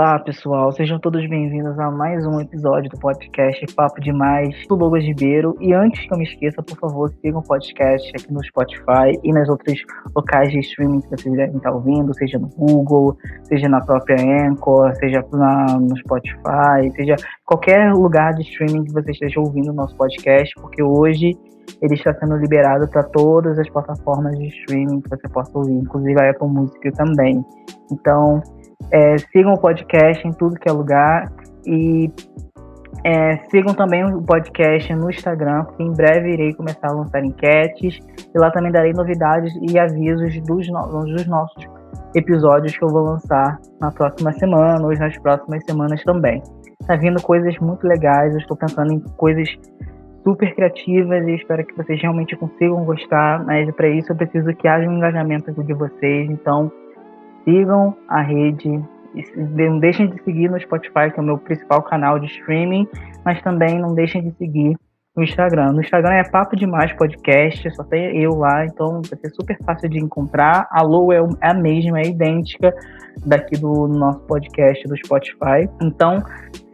Olá, 0.00 0.18
pessoal, 0.18 0.72
sejam 0.72 0.98
todos 0.98 1.28
bem-vindos 1.28 1.78
a 1.78 1.90
mais 1.90 2.26
um 2.26 2.40
episódio 2.40 2.88
do 2.88 2.98
podcast 2.98 3.66
Papo 3.74 4.00
Demais 4.00 4.56
do 4.66 4.74
Douglas 4.74 5.04
Ribeiro. 5.04 5.54
E 5.60 5.74
antes 5.74 6.00
que 6.00 6.14
eu 6.14 6.16
me 6.16 6.24
esqueça, 6.24 6.62
por 6.62 6.78
favor, 6.78 7.10
sigam 7.20 7.40
o 7.40 7.46
podcast 7.46 8.10
aqui 8.16 8.32
no 8.32 8.42
Spotify 8.42 9.12
e 9.22 9.30
nas 9.30 9.46
outras 9.50 9.78
locais 10.16 10.50
de 10.52 10.60
streaming 10.60 11.02
que 11.02 11.10
vocês 11.10 11.36
devem 11.36 11.54
estar 11.54 11.70
ouvindo, 11.70 12.14
seja 12.14 12.38
no 12.38 12.48
Google, 12.48 13.14
seja 13.42 13.68
na 13.68 13.78
própria 13.84 14.16
Anchor, 14.48 14.90
seja 14.96 15.22
na, 15.34 15.78
no 15.78 15.94
Spotify, 15.98 16.90
seja 16.96 17.16
qualquer 17.44 17.92
lugar 17.92 18.32
de 18.32 18.40
streaming 18.40 18.84
que 18.84 18.94
você 18.94 19.10
esteja 19.10 19.38
ouvindo 19.38 19.70
o 19.70 19.74
nosso 19.74 19.94
podcast, 19.98 20.54
porque 20.62 20.82
hoje 20.82 21.36
ele 21.82 21.94
está 21.94 22.14
sendo 22.14 22.36
liberado 22.36 22.88
para 22.88 23.02
todas 23.02 23.58
as 23.58 23.68
plataformas 23.68 24.34
de 24.38 24.46
streaming 24.46 25.02
que 25.02 25.10
você 25.10 25.28
possa 25.28 25.58
ouvir, 25.58 25.74
inclusive 25.74 26.18
a 26.22 26.30
Apple 26.30 26.48
Music 26.48 26.90
também. 26.92 27.44
Então, 27.92 28.40
é, 28.90 29.18
sigam 29.18 29.52
o 29.52 29.60
podcast 29.60 30.26
em 30.26 30.32
tudo 30.32 30.58
que 30.58 30.68
é 30.68 30.72
lugar 30.72 31.30
e 31.66 32.10
é, 33.04 33.36
sigam 33.50 33.74
também 33.74 34.04
o 34.04 34.20
podcast 34.22 34.92
no 34.94 35.10
Instagram, 35.10 35.64
em 35.78 35.92
breve 35.92 36.32
irei 36.32 36.52
começar 36.52 36.88
a 36.88 36.92
lançar 36.92 37.24
enquetes 37.24 37.98
e 38.34 38.38
lá 38.38 38.50
também 38.50 38.70
darei 38.70 38.92
novidades 38.92 39.52
e 39.70 39.78
avisos 39.78 40.38
dos, 40.42 40.68
no 40.68 41.04
dos 41.04 41.26
nossos 41.26 41.66
episódios 42.14 42.76
que 42.76 42.84
eu 42.84 42.88
vou 42.88 43.02
lançar 43.02 43.58
na 43.80 43.90
próxima 43.90 44.32
semana 44.32 44.84
ou 44.84 44.92
nas 44.92 45.16
próximas 45.18 45.64
semanas 45.64 46.02
também. 46.04 46.42
Tá 46.86 46.96
vindo 46.96 47.22
coisas 47.22 47.56
muito 47.58 47.86
legais, 47.86 48.32
eu 48.32 48.40
estou 48.40 48.56
pensando 48.56 48.92
em 48.92 49.00
coisas 49.16 49.48
super 50.24 50.54
criativas 50.54 51.26
e 51.26 51.36
espero 51.36 51.64
que 51.64 51.76
vocês 51.76 52.00
realmente 52.00 52.36
consigam 52.36 52.84
gostar, 52.84 53.44
mas 53.44 53.70
para 53.74 53.88
isso 53.88 54.12
eu 54.12 54.16
preciso 54.16 54.52
que 54.54 54.68
haja 54.68 54.88
um 54.88 54.96
engajamento 54.96 55.52
de 55.52 55.72
vocês, 55.72 56.30
então 56.30 56.70
sigam 57.44 57.96
a 58.08 58.20
rede, 58.20 58.82
não 59.36 59.78
deixem 59.78 60.08
de 60.08 60.22
seguir 60.22 60.50
no 60.50 60.60
Spotify, 60.60 61.10
que 61.12 61.18
é 61.18 61.22
o 61.22 61.26
meu 61.26 61.38
principal 61.38 61.82
canal 61.82 62.18
de 62.18 62.26
streaming, 62.26 62.86
mas 63.24 63.42
também 63.42 63.78
não 63.78 63.94
deixem 63.94 64.22
de 64.22 64.36
seguir 64.36 64.76
no 65.16 65.24
Instagram. 65.24 65.72
No 65.72 65.80
Instagram 65.80 66.12
é 66.12 66.24
Papo 66.24 66.56
Demais 66.56 66.92
Podcast, 66.92 67.68
só 67.74 67.84
tem 67.84 68.22
eu 68.22 68.36
lá, 68.36 68.64
então 68.64 69.02
vai 69.02 69.18
ser 69.18 69.30
super 69.30 69.58
fácil 69.64 69.88
de 69.88 69.98
encontrar. 69.98 70.68
A 70.70 70.82
Lou 70.82 71.12
é, 71.12 71.18
é 71.18 71.50
a 71.50 71.54
mesma, 71.54 72.00
é 72.00 72.06
idêntica 72.06 72.74
daqui 73.26 73.56
do 73.56 73.88
nosso 73.88 74.20
podcast 74.20 74.86
do 74.86 74.96
Spotify. 74.96 75.68
Então, 75.82 76.22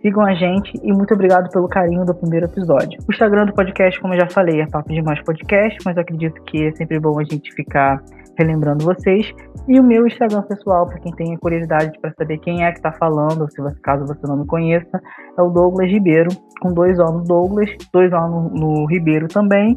sigam 0.06 0.24
a 0.24 0.34
gente 0.34 0.72
e 0.84 0.92
muito 0.92 1.12
obrigado 1.14 1.50
pelo 1.50 1.66
carinho 1.66 2.04
do 2.04 2.14
primeiro 2.14 2.46
episódio. 2.46 3.00
O 3.08 3.12
Instagram 3.12 3.46
do 3.46 3.52
podcast, 3.52 4.00
como 4.00 4.14
eu 4.14 4.20
já 4.20 4.30
falei, 4.30 4.60
é 4.60 4.66
Papo 4.66 4.92
Demais 4.92 5.20
Podcast, 5.24 5.76
mas 5.84 5.98
acredito 5.98 6.40
que 6.44 6.64
é 6.64 6.72
sempre 6.72 7.00
bom 7.00 7.18
a 7.18 7.24
gente 7.24 7.52
ficar 7.54 8.00
relembrando 8.38 8.84
vocês. 8.84 9.34
E 9.66 9.80
o 9.80 9.82
meu 9.82 10.06
Instagram 10.06 10.42
pessoal, 10.42 10.86
para 10.86 11.00
quem 11.00 11.12
tem 11.12 11.36
curiosidade 11.38 11.98
para 12.00 12.12
saber 12.16 12.38
quem 12.38 12.64
é 12.64 12.70
que 12.70 12.78
está 12.78 12.92
falando, 12.92 13.50
se 13.50 13.60
você, 13.60 13.76
caso 13.80 14.06
você 14.06 14.24
não 14.28 14.36
me 14.36 14.46
conheça, 14.46 15.00
é 15.36 15.42
o 15.42 15.50
Douglas 15.50 15.90
Ribeiro, 15.90 16.28
com 16.60 16.72
dois 16.72 16.96
O 17.00 17.06
no 17.06 17.24
Douglas, 17.24 17.70
dois 17.92 18.12
O 18.12 18.28
no, 18.28 18.50
no 18.50 18.86
Ribeiro 18.86 19.26
também, 19.26 19.76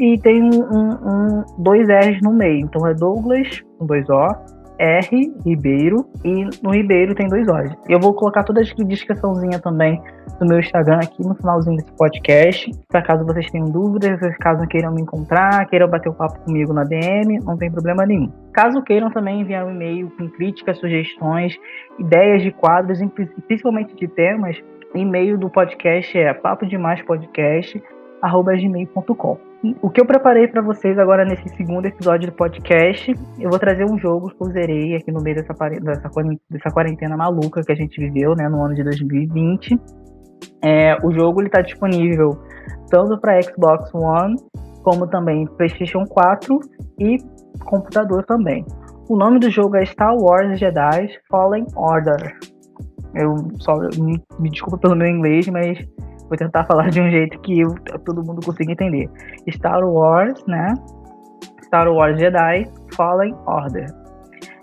e 0.00 0.18
tem 0.18 0.42
um, 0.42 0.90
um, 0.90 1.44
dois 1.58 1.86
R's 1.86 2.20
no 2.22 2.32
meio. 2.32 2.66
Então 2.66 2.84
é 2.84 2.94
Douglas, 2.94 3.62
com 3.78 3.86
dois 3.86 4.08
O, 4.08 4.28
R 4.78 5.32
Ribeiro 5.44 6.06
e 6.24 6.44
no 6.62 6.70
Ribeiro 6.70 7.14
tem 7.14 7.26
dois 7.28 7.48
olhos. 7.48 7.74
Eu 7.88 7.98
vou 8.00 8.14
colocar 8.14 8.44
toda 8.44 8.60
a 8.60 8.64
descriçãozinha 8.64 9.58
também 9.58 10.00
do 10.38 10.46
meu 10.46 10.60
Instagram 10.60 10.98
aqui 11.02 11.26
no 11.26 11.34
finalzinho 11.34 11.76
desse 11.76 11.92
podcast, 11.96 12.70
para 12.88 13.02
caso 13.02 13.24
vocês 13.24 13.50
tenham 13.50 13.66
dúvidas, 13.70 14.20
caso 14.38 14.66
queiram 14.68 14.94
me 14.94 15.02
encontrar, 15.02 15.66
queiram 15.66 15.88
bater 15.88 16.08
o 16.08 16.14
papo 16.14 16.38
comigo 16.44 16.72
na 16.72 16.84
DM, 16.84 17.40
não 17.44 17.56
tem 17.56 17.70
problema 17.70 18.06
nenhum. 18.06 18.30
Caso 18.52 18.80
queiram 18.82 19.10
também 19.10 19.40
enviar 19.40 19.66
um 19.66 19.70
e-mail 19.70 20.10
com 20.16 20.28
críticas, 20.28 20.78
sugestões, 20.78 21.56
ideias 21.98 22.42
de 22.42 22.52
quadros, 22.52 23.00
principalmente 23.46 23.94
de 23.96 24.06
temas, 24.06 24.56
e-mail 24.94 25.36
do 25.36 25.50
podcast 25.50 26.16
é 26.16 26.32
papo 26.32 26.66
demais 26.66 27.02
podcast 27.02 27.82
gmail.com. 28.22 29.38
O 29.82 29.90
que 29.90 30.00
eu 30.00 30.06
preparei 30.06 30.46
para 30.46 30.62
vocês 30.62 30.98
agora 30.98 31.24
nesse 31.24 31.48
segundo 31.56 31.86
episódio 31.86 32.30
do 32.30 32.36
podcast, 32.36 33.12
eu 33.40 33.50
vou 33.50 33.58
trazer 33.58 33.84
um 33.84 33.98
jogo 33.98 34.30
que 34.30 34.40
eu 34.40 34.50
zerei 34.52 34.94
aqui 34.94 35.10
no 35.10 35.20
meio 35.20 35.36
dessa, 35.36 35.52
dessa, 35.52 36.10
dessa 36.48 36.70
quarentena 36.70 37.16
maluca 37.16 37.62
que 37.62 37.72
a 37.72 37.74
gente 37.74 38.00
viveu, 38.00 38.36
né, 38.36 38.48
no 38.48 38.64
ano 38.64 38.74
de 38.74 38.84
2020. 38.84 39.78
É, 40.62 40.96
o 41.04 41.12
jogo 41.12 41.42
está 41.42 41.60
disponível 41.60 42.38
tanto 42.88 43.18
para 43.20 43.40
Xbox 43.42 43.92
One, 43.94 44.36
como 44.82 45.06
também 45.06 45.46
PlayStation 45.56 46.04
4 46.04 46.60
e 47.00 47.18
computador 47.64 48.24
também. 48.24 48.64
O 49.08 49.16
nome 49.16 49.38
do 49.38 49.50
jogo 49.50 49.76
é 49.76 49.84
Star 49.84 50.14
Wars 50.14 50.58
Jedi 50.58 51.08
Fallen 51.30 51.66
Order. 51.74 52.36
Eu 53.14 53.36
só 53.58 53.74
me, 53.98 54.22
desculpa 54.50 54.78
pelo 54.78 54.94
meu 54.94 55.08
inglês, 55.08 55.48
mas 55.48 55.78
Vou 56.28 56.36
tentar 56.36 56.64
falar 56.64 56.90
de 56.90 57.00
um 57.00 57.10
jeito 57.10 57.38
que 57.40 57.62
todo 58.04 58.22
mundo 58.22 58.44
consiga 58.44 58.72
entender. 58.72 59.08
Star 59.50 59.82
Wars, 59.82 60.44
né? 60.46 60.74
Star 61.64 61.88
Wars 61.88 62.18
Jedi 62.18 62.66
Fallen 62.94 63.34
Order. 63.46 63.86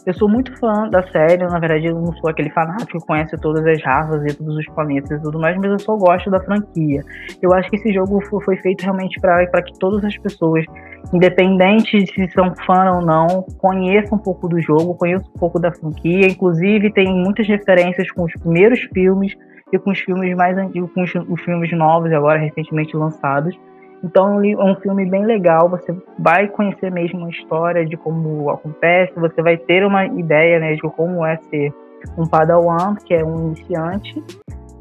Eu 0.05 0.13
sou 0.13 0.29
muito 0.29 0.55
fã 0.59 0.87
da 0.87 1.01
série, 1.07 1.43
na 1.47 1.57
verdade 1.57 1.87
eu 1.87 1.95
não 1.95 2.13
sou 2.17 2.29
aquele 2.29 2.51
fanático 2.51 2.99
que 2.99 3.07
conhece 3.07 3.35
todas 3.37 3.65
as 3.65 3.83
raças 3.83 4.23
e 4.23 4.37
todos 4.37 4.55
os 4.55 4.65
planetas 4.67 5.19
e 5.19 5.23
tudo 5.23 5.39
mais, 5.39 5.57
mas 5.57 5.71
eu 5.71 5.79
só 5.79 5.97
gosto 5.97 6.29
da 6.29 6.39
franquia. 6.39 7.01
Eu 7.41 7.51
acho 7.51 7.67
que 7.71 7.77
esse 7.77 7.91
jogo 7.91 8.19
foi 8.43 8.55
feito 8.57 8.83
realmente 8.83 9.19
para 9.19 9.63
que 9.63 9.73
todas 9.79 10.05
as 10.05 10.15
pessoas, 10.19 10.63
independente 11.11 12.03
de 12.03 12.13
se 12.13 12.29
são 12.33 12.53
fã 12.67 12.91
ou 12.91 13.01
não, 13.03 13.47
conheçam 13.57 14.19
um 14.19 14.21
pouco 14.21 14.47
do 14.47 14.61
jogo, 14.61 14.93
conheçam 14.93 15.27
um 15.35 15.39
pouco 15.39 15.59
da 15.59 15.71
franquia. 15.71 16.27
Inclusive 16.27 16.93
tem 16.93 17.11
muitas 17.11 17.47
referências 17.47 18.11
com 18.11 18.25
os 18.25 18.33
primeiros 18.33 18.79
filmes, 18.93 19.33
e 19.71 19.79
com 19.79 19.91
os 19.91 19.99
filmes 19.99 20.35
mais 20.35 20.57
antigos, 20.57 20.91
com 20.93 21.03
os, 21.03 21.41
filmes 21.41 21.71
novos 21.71 22.11
agora 22.11 22.39
recentemente 22.39 22.95
lançados. 22.95 23.57
Então 24.03 24.43
é 24.43 24.63
um 24.63 24.75
filme 24.75 25.09
bem 25.09 25.25
legal, 25.25 25.69
você 25.69 25.95
vai 26.19 26.47
conhecer 26.47 26.91
mesmo 26.91 27.25
a 27.25 27.29
história 27.29 27.85
de 27.85 27.97
como 27.97 28.49
acontece, 28.49 29.13
você 29.15 29.41
vai 29.41 29.57
ter 29.57 29.85
uma 29.85 30.05
ideia 30.05 30.59
né, 30.59 30.75
de 30.75 30.81
como 30.81 31.25
é 31.25 31.37
ser 31.49 31.73
um 32.17 32.27
Padawan, 32.27 32.95
que 33.03 33.15
é 33.15 33.25
um 33.25 33.47
iniciante, 33.47 34.23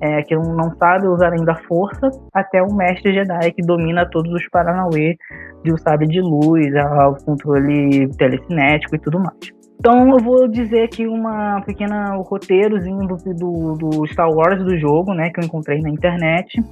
é, 0.01 0.23
que 0.23 0.37
não 0.37 0.75
sabe 0.77 1.07
usar 1.07 1.33
ainda 1.33 1.53
a 1.53 1.63
força, 1.63 2.11
até 2.35 2.63
um 2.63 2.75
mestre 2.75 3.15
Jedi 3.15 3.53
que 3.53 3.63
domina 3.63 4.09
todos 4.11 4.31
os 4.33 4.47
Paranauê 4.51 5.17
de 5.63 5.73
o 5.73 5.79
sabre 5.79 6.07
de 6.07 6.21
luz, 6.21 6.67
o 6.75 7.25
controle 7.25 8.09
telecinético 8.19 8.97
e 8.97 8.99
tudo 8.99 9.19
mais. 9.19 9.64
Então 9.79 10.11
eu 10.11 10.19
vou 10.19 10.49
dizer 10.49 10.85
aqui 10.85 11.07
uma 11.07 11.61
pequena 11.63 12.15
roteirozinho 12.17 13.07
do, 13.07 13.17
do, 13.35 13.73
do, 13.75 14.07
Star 14.07 14.31
Wars 14.31 14.63
do 14.65 14.79
jogo, 14.79 15.13
né, 15.13 15.31
que 15.31 15.41
eu 15.41 15.45
encontrei 15.45 15.81
na 15.81 15.91
internet. 15.91 16.63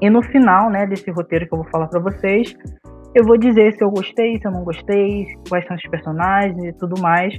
E 0.00 0.08
no 0.08 0.22
final, 0.22 0.70
né, 0.70 0.86
desse 0.86 1.10
roteiro 1.10 1.46
que 1.48 1.54
eu 1.54 1.62
vou 1.62 1.70
falar 1.70 1.88
para 1.88 2.00
vocês, 2.00 2.54
eu 3.14 3.24
vou 3.24 3.36
dizer 3.36 3.72
se 3.72 3.82
eu 3.82 3.90
gostei, 3.90 4.38
se 4.38 4.46
eu 4.46 4.52
não 4.52 4.62
gostei, 4.62 5.26
quais 5.48 5.66
são 5.66 5.76
os 5.76 5.82
personagens 5.90 6.62
e 6.62 6.72
tudo 6.74 7.00
mais. 7.00 7.34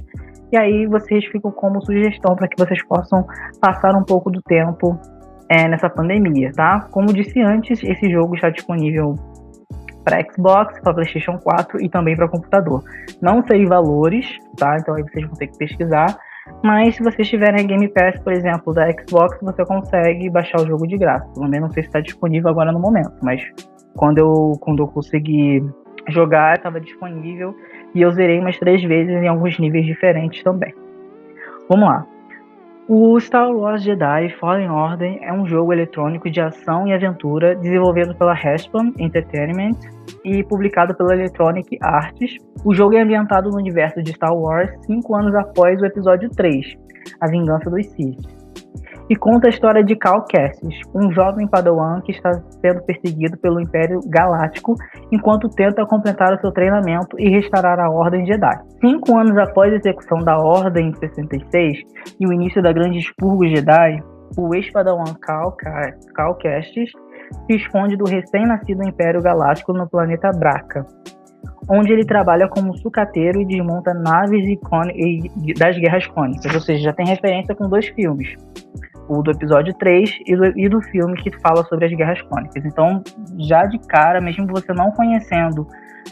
E 0.52 0.56
aí 0.56 0.86
vocês 0.86 1.24
ficam 1.26 1.50
como 1.50 1.80
sugestão 1.80 2.34
para 2.34 2.48
que 2.48 2.62
vocês 2.62 2.84
possam 2.86 3.24
passar 3.60 3.96
um 3.96 4.04
pouco 4.04 4.30
do 4.30 4.42
tempo 4.42 4.98
é, 5.48 5.68
nessa 5.68 5.88
pandemia, 5.88 6.52
tá? 6.52 6.88
Como 6.90 7.12
disse 7.12 7.40
antes, 7.40 7.82
esse 7.82 8.10
jogo 8.10 8.34
está 8.34 8.50
disponível 8.50 9.14
para 10.04 10.22
Xbox, 10.22 10.80
para 10.80 10.94
PlayStation 10.94 11.38
4 11.38 11.82
e 11.82 11.88
também 11.88 12.16
para 12.16 12.28
computador. 12.28 12.82
Não 13.20 13.44
sei 13.46 13.66
valores, 13.66 14.38
tá? 14.56 14.76
Então 14.78 14.94
aí 14.94 15.02
vocês 15.02 15.26
vão 15.26 15.34
ter 15.34 15.48
que 15.48 15.58
pesquisar. 15.58 16.16
Mas 16.64 16.96
se 16.96 17.02
vocês 17.02 17.28
tiverem 17.28 17.66
Game 17.66 17.88
Pass, 17.88 18.18
por 18.20 18.32
exemplo, 18.32 18.74
da 18.74 18.90
Xbox, 18.90 19.38
você 19.40 19.64
consegue 19.64 20.28
baixar 20.30 20.60
o 20.60 20.66
jogo 20.66 20.86
de 20.86 20.96
graça. 20.96 21.26
Pelo 21.32 21.48
menos 21.48 21.68
não 21.68 21.70
sei 21.70 21.82
se 21.82 21.88
está 21.88 22.00
disponível 22.00 22.50
agora 22.50 22.72
no 22.72 22.80
momento, 22.80 23.12
mas 23.22 23.42
quando 23.96 24.18
eu, 24.18 24.52
quando 24.60 24.82
eu 24.82 24.88
consegui 24.88 25.62
jogar, 26.08 26.56
estava 26.56 26.80
disponível 26.80 27.54
e 27.94 28.02
eu 28.02 28.10
zerei 28.10 28.38
umas 28.38 28.58
três 28.58 28.82
vezes 28.82 29.14
em 29.14 29.28
alguns 29.28 29.58
níveis 29.58 29.86
diferentes 29.86 30.42
também. 30.42 30.74
Vamos 31.68 31.88
lá. 31.88 32.06
O 32.92 33.20
Star 33.20 33.48
Wars 33.52 33.84
Jedi 33.84 34.30
Fallen 34.40 34.68
Order 34.68 35.16
é 35.22 35.32
um 35.32 35.46
jogo 35.46 35.72
eletrônico 35.72 36.28
de 36.28 36.40
ação 36.40 36.88
e 36.88 36.92
aventura 36.92 37.54
desenvolvido 37.54 38.12
pela 38.16 38.34
Respawn 38.34 38.92
Entertainment 38.98 39.78
e 40.24 40.42
publicado 40.42 40.92
pela 40.96 41.14
Electronic 41.14 41.78
Arts. 41.80 42.34
O 42.64 42.74
jogo 42.74 42.96
é 42.96 43.02
ambientado 43.02 43.48
no 43.48 43.58
universo 43.58 44.02
de 44.02 44.12
Star 44.12 44.36
Wars 44.36 44.72
cinco 44.86 45.14
anos 45.14 45.32
após 45.36 45.80
o 45.80 45.86
episódio 45.86 46.28
3, 46.30 46.76
A 47.20 47.28
Vingança 47.28 47.70
dos 47.70 47.86
Sith 47.92 48.39
e 49.10 49.16
conta 49.16 49.48
a 49.48 49.50
história 49.50 49.82
de 49.82 49.96
Cal 49.96 50.24
Kestis, 50.24 50.78
um 50.94 51.10
jovem 51.10 51.48
padawan 51.48 52.00
que 52.00 52.12
está 52.12 52.32
sendo 52.32 52.80
perseguido 52.82 53.36
pelo 53.38 53.60
Império 53.60 53.98
Galáctico 54.06 54.76
enquanto 55.10 55.48
tenta 55.48 55.84
completar 55.84 56.32
o 56.32 56.40
seu 56.40 56.52
treinamento 56.52 57.18
e 57.18 57.28
restaurar 57.28 57.80
a 57.80 57.90
Ordem 57.90 58.24
Jedi. 58.24 58.56
Cinco 58.80 59.18
anos 59.18 59.36
após 59.36 59.72
a 59.72 59.76
execução 59.76 60.18
da 60.18 60.38
Ordem 60.38 60.90
em 60.90 60.94
66 60.94 61.78
e 62.20 62.26
o 62.26 62.32
início 62.32 62.62
da 62.62 62.72
Grande 62.72 62.98
Expurgo 62.98 63.44
Jedi, 63.48 64.00
o 64.38 64.54
ex-padawan 64.54 65.12
Cal, 65.20 65.56
Cal 66.14 66.36
Kestis 66.36 66.92
se 67.46 67.56
esconde 67.56 67.96
do 67.96 68.04
recém-nascido 68.04 68.88
Império 68.88 69.20
Galáctico 69.20 69.72
no 69.72 69.88
planeta 69.88 70.30
Braca, 70.30 70.86
onde 71.68 71.92
ele 71.92 72.04
trabalha 72.04 72.48
como 72.48 72.76
sucateiro 72.78 73.40
e 73.40 73.44
desmonta 73.44 73.92
naves 73.92 74.44
e 74.46 75.54
das 75.54 75.76
guerras 75.78 76.06
cônicas, 76.06 76.54
ou 76.54 76.60
seja, 76.60 76.84
já 76.84 76.92
tem 76.92 77.06
referência 77.06 77.54
com 77.56 77.68
dois 77.68 77.88
filmes, 77.88 78.36
o 79.10 79.22
do 79.22 79.32
episódio 79.32 79.74
3 79.74 80.20
e 80.24 80.36
do, 80.36 80.58
e 80.58 80.68
do 80.68 80.80
filme 80.80 81.16
que 81.16 81.36
fala 81.40 81.64
sobre 81.64 81.86
as 81.86 81.92
guerras 81.92 82.22
cônicas. 82.22 82.64
Então, 82.64 83.02
já 83.38 83.66
de 83.66 83.78
cara, 83.80 84.20
mesmo 84.20 84.46
você 84.46 84.72
não 84.72 84.92
conhecendo 84.92 85.66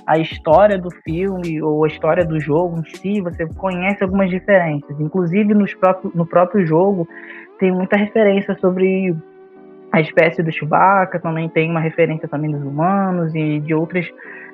a 0.05 0.19
história 0.19 0.77
do 0.77 0.91
filme 0.91 1.63
ou 1.63 1.85
a 1.85 1.89
história 1.89 2.25
do 2.25 2.41
jogo 2.41 2.81
em 2.81 2.85
si, 2.97 3.21
você 3.21 3.47
conhece 3.55 4.03
algumas 4.03 4.29
diferenças. 4.29 4.99
Inclusive, 4.99 5.55
nos 5.55 5.77
no 6.13 6.27
próprio 6.27 6.67
jogo, 6.67 7.09
tem 7.61 7.71
muita 7.71 7.97
referência 7.97 8.57
sobre 8.61 9.15
a 9.93 10.01
espécie 10.01 10.43
do 10.43 10.51
Chewbacca, 10.51 11.21
também 11.21 11.49
tem 11.49 11.71
uma 11.71 11.81
referência 11.81 12.29
também 12.29 12.51
dos 12.51 12.63
humanos 12.63 13.33
e 13.35 13.61
de 13.61 13.75
outras 13.75 14.11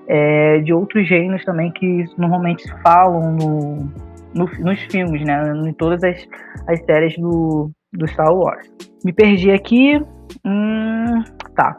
é, 0.07 0.59
de 0.59 0.73
outros 0.75 1.09
gêneros 1.09 1.45
também 1.47 1.73
que 1.73 2.05
normalmente 2.19 2.63
falam 2.83 3.33
no, 3.33 3.89
no, 4.35 4.45
nos 4.59 4.81
filmes, 4.83 5.25
né? 5.25 5.51
Em 5.67 5.73
todas 5.73 6.05
as, 6.05 6.29
as 6.69 6.85
séries 6.85 7.17
do, 7.17 7.71
do 7.95 8.07
Star 8.09 8.33
Wars. 8.33 8.69
Me 9.05 9.13
perdi 9.13 9.51
aqui. 9.51 9.99
Hum, 10.45 11.23
tá. 11.55 11.77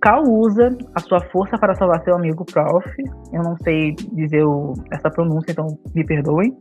Cal 0.00 0.22
usa 0.22 0.68
a 0.94 1.00
sua 1.00 1.20
força 1.30 1.58
para 1.58 1.74
salvar 1.74 2.02
seu 2.02 2.14
amigo 2.14 2.44
Prof. 2.44 2.86
Eu 3.32 3.42
não 3.42 3.56
sei 3.62 3.94
dizer 4.12 4.44
o, 4.44 4.74
essa 4.92 5.10
pronúncia, 5.10 5.52
então 5.52 5.66
me 5.94 6.04
perdoem. 6.04 6.56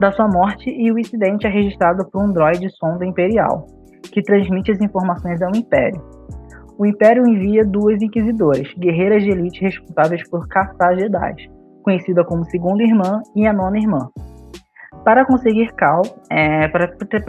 Da 0.00 0.12
sua 0.12 0.28
morte 0.28 0.70
e 0.70 0.92
o 0.92 0.98
incidente 0.98 1.46
é 1.46 1.50
registrado 1.50 2.08
por 2.10 2.22
um 2.22 2.32
droide 2.32 2.68
sonda 2.76 3.04
imperial, 3.04 3.66
que 4.12 4.22
transmite 4.22 4.70
as 4.70 4.80
informações 4.80 5.42
ao 5.42 5.50
Império. 5.54 6.00
O 6.78 6.86
Império 6.86 7.26
envia 7.26 7.64
duas 7.64 8.00
inquisidoras, 8.00 8.72
guerreiras 8.78 9.24
de 9.24 9.30
elite 9.30 9.60
responsáveis 9.60 10.28
por 10.30 10.46
caçar 10.46 10.96
Jedi, 10.96 11.50
conhecida 11.82 12.24
como 12.24 12.44
Segunda 12.44 12.84
Irmã 12.84 13.20
e 13.34 13.44
a 13.44 13.52
Nona 13.52 13.78
Irmã, 13.78 14.08
para 15.08 15.24
conseguir 15.24 15.72
Cal, 15.72 16.02
é, 16.28 16.68
para, 16.68 16.86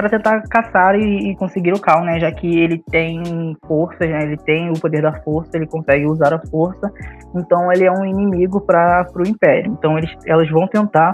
tentar 0.09 0.41
caçar 0.49 0.95
e, 0.95 1.31
e, 1.31 1.35
conseguir 1.37 1.71
o 1.71 1.79
Cal, 1.79 2.03
né? 2.03 2.19
Já 2.19 2.29
que 2.29 2.59
ele 2.59 2.83
tem 2.91 3.55
força, 3.65 4.05
né, 4.05 4.21
ele 4.23 4.35
tem 4.35 4.69
o 4.69 4.73
poder 4.73 5.01
da 5.01 5.13
força, 5.21 5.51
ele 5.55 5.65
consegue 5.65 6.05
usar 6.05 6.33
a 6.33 6.45
força, 6.47 6.91
então 7.33 7.71
ele 7.71 7.85
é 7.85 7.91
um 7.91 8.05
inimigo 8.05 8.59
para 8.59 9.07
o 9.15 9.25
Império. 9.25 9.71
Então 9.71 9.97
eles, 9.97 10.13
elas 10.25 10.49
vão 10.49 10.67
tentar 10.67 11.13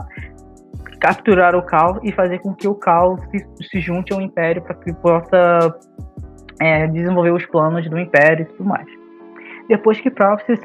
capturar 0.99 1.55
o 1.55 1.61
Cal 1.61 1.99
e 2.01 2.11
fazer 2.11 2.39
com 2.39 2.51
que 2.51 2.67
o 2.67 2.73
Cal 2.73 3.15
se, 3.29 3.47
se 3.69 3.79
junte 3.79 4.11
ao 4.11 4.19
Império 4.19 4.63
para 4.63 4.73
que 4.73 4.91
possa 4.91 5.71
é, 6.59 6.87
desenvolver 6.87 7.31
os 7.31 7.45
planos 7.45 7.87
do 7.87 7.99
Império 7.99 8.41
e 8.41 8.45
tudo 8.45 8.67
mais. 8.67 8.87
Depois 9.69 10.01
que 10.01 10.09
Prof 10.09 10.43
se, 10.47 10.55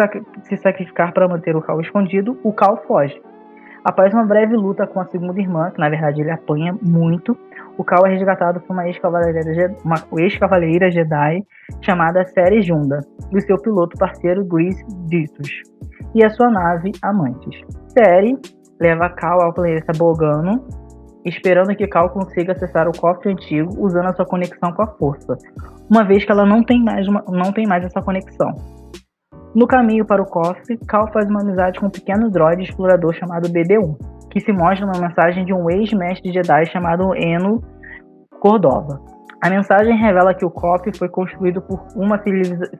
se 0.44 0.56
sacrificar 0.56 1.12
para 1.12 1.29
manter 1.29 1.55
o 1.55 1.61
Cal 1.61 1.79
escondido, 1.82 2.41
o 2.43 2.55
Cal 2.55 2.82
foge. 2.87 3.20
Após 3.85 4.12
uma 4.12 4.25
breve 4.25 4.56
luta 4.56 4.87
com 4.87 5.00
a 5.00 5.06
segunda 5.06 5.41
irmã, 5.41 5.71
que 5.71 5.81
na 5.81 5.88
verdade 5.88 6.21
ele 6.21 6.31
apanha 6.31 6.77
muito, 6.82 7.37
o 7.79 7.85
Cal 7.85 8.06
é 8.06 8.11
resgatado 8.11 8.61
por 8.61 8.75
uma 8.75 8.87
ex-cavaleira 8.87 10.87
ex 10.87 10.94
Jedi 10.94 11.43
chamada 11.81 12.25
Seri 12.27 12.61
Junda, 12.61 13.00
e 13.32 13.41
seu 13.41 13.56
piloto 13.56 13.97
parceiro 13.99 14.44
Grease 14.44 14.85
Ditus, 15.06 15.62
e 16.15 16.23
a 16.23 16.29
sua 16.29 16.50
nave 16.50 16.93
Amantes. 17.03 17.62
Seri 17.88 18.37
leva 18.79 19.09
Cal 19.09 19.41
ao 19.41 19.55
planeta 19.55 19.93
Bogano, 19.97 20.62
esperando 21.25 21.75
que 21.75 21.87
Cal 21.87 22.11
consiga 22.11 22.53
acessar 22.53 22.87
o 22.87 22.93
cofre 22.93 23.32
antigo 23.32 23.71
usando 23.79 24.09
a 24.09 24.12
sua 24.12 24.27
conexão 24.27 24.73
com 24.73 24.82
a 24.82 24.87
força, 24.87 25.38
uma 25.91 26.05
vez 26.05 26.25
que 26.25 26.32
ela 26.32 26.44
não 26.44 26.62
tem 26.62 26.85
mais, 26.85 27.09
uma, 27.09 27.25
não 27.29 27.53
tem 27.53 27.67
mais 27.67 27.85
essa 27.85 28.03
conexão. 28.03 28.55
No 29.52 29.67
caminho 29.67 30.05
para 30.05 30.23
o 30.23 30.26
cofre, 30.26 30.79
Cal 30.87 31.11
faz 31.12 31.29
uma 31.29 31.41
amizade 31.41 31.81
com 31.81 31.87
um 31.87 31.91
pequeno 31.91 32.31
droide 32.31 32.62
explorador 32.62 33.12
chamado 33.14 33.49
BB-1, 33.49 33.97
que 34.31 34.38
se 34.38 34.52
mostra 34.52 34.87
uma 34.87 35.00
mensagem 35.00 35.44
de 35.44 35.52
um 35.52 35.69
ex-mestre 35.69 36.32
Jedi 36.32 36.67
chamado 36.67 37.12
Eno 37.17 37.61
Cordova. 38.38 39.00
A 39.43 39.50
mensagem 39.50 39.97
revela 39.97 40.35
que 40.35 40.44
o 40.44 40.50
cofre 40.50 40.97
foi 40.97 41.08
construído 41.08 41.62
por 41.62 41.81
uma 41.97 42.23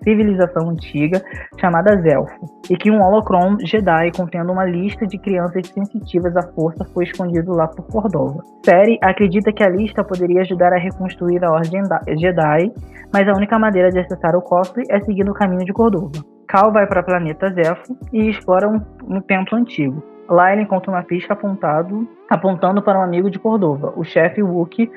civilização 0.05 0.69
antiga 0.69 1.21
chamada 1.59 2.01
Zelfo, 2.03 2.39
e 2.71 2.77
que 2.77 2.91
um 2.91 3.03
holocron 3.03 3.57
Jedi 3.65 4.13
contendo 4.17 4.53
uma 4.53 4.65
lista 4.65 5.07
de 5.07 5.19
crianças 5.19 5.67
sensitivas 5.69 6.37
à 6.37 6.43
força 6.53 6.85
foi 6.95 7.05
escondido 7.05 7.53
lá 7.53 7.67
por 7.67 7.85
Cordova. 7.87 8.45
Seri 8.65 8.97
acredita 9.03 9.53
que 9.53 9.65
a 9.65 9.69
lista 9.69 10.05
poderia 10.05 10.43
ajudar 10.43 10.73
a 10.73 10.79
reconstruir 10.79 11.43
a 11.45 11.51
Ordem 11.51 11.83
Jedi, 12.17 12.71
mas 13.13 13.27
a 13.27 13.33
única 13.33 13.59
maneira 13.59 13.91
de 13.91 13.99
acessar 13.99 14.37
o 14.37 14.43
cofre 14.43 14.85
é 14.89 15.01
seguindo 15.01 15.33
o 15.33 15.35
caminho 15.35 15.65
de 15.65 15.73
Cordova. 15.73 16.40
Cal 16.51 16.73
vai 16.73 16.85
para 16.85 17.01
o 17.01 17.05
planeta 17.05 17.49
Zefo 17.53 17.97
e 18.13 18.29
explora 18.29 18.69
um, 18.69 18.81
um, 19.05 19.21
templo 19.21 19.57
antigo. 19.57 20.03
Lá 20.29 20.53
ele 20.53 20.63
encontra 20.63 20.91
uma 20.91 21.03
pista 21.03 21.33
apontado, 21.33 22.09
apontando 22.29 22.83
para 22.83 22.99
um 22.99 23.03
amigo 23.03 23.31
de 23.31 23.39
Cordova, 23.39 23.93
o 23.97 24.03
chefe 24.03 24.43
Wookie, 24.43 24.91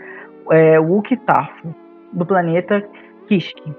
é, 0.50 0.80
Wookie 0.80 1.16
Tafo, 1.18 1.74
do 2.12 2.26
planeta 2.26 2.84
Kiski. 3.28 3.72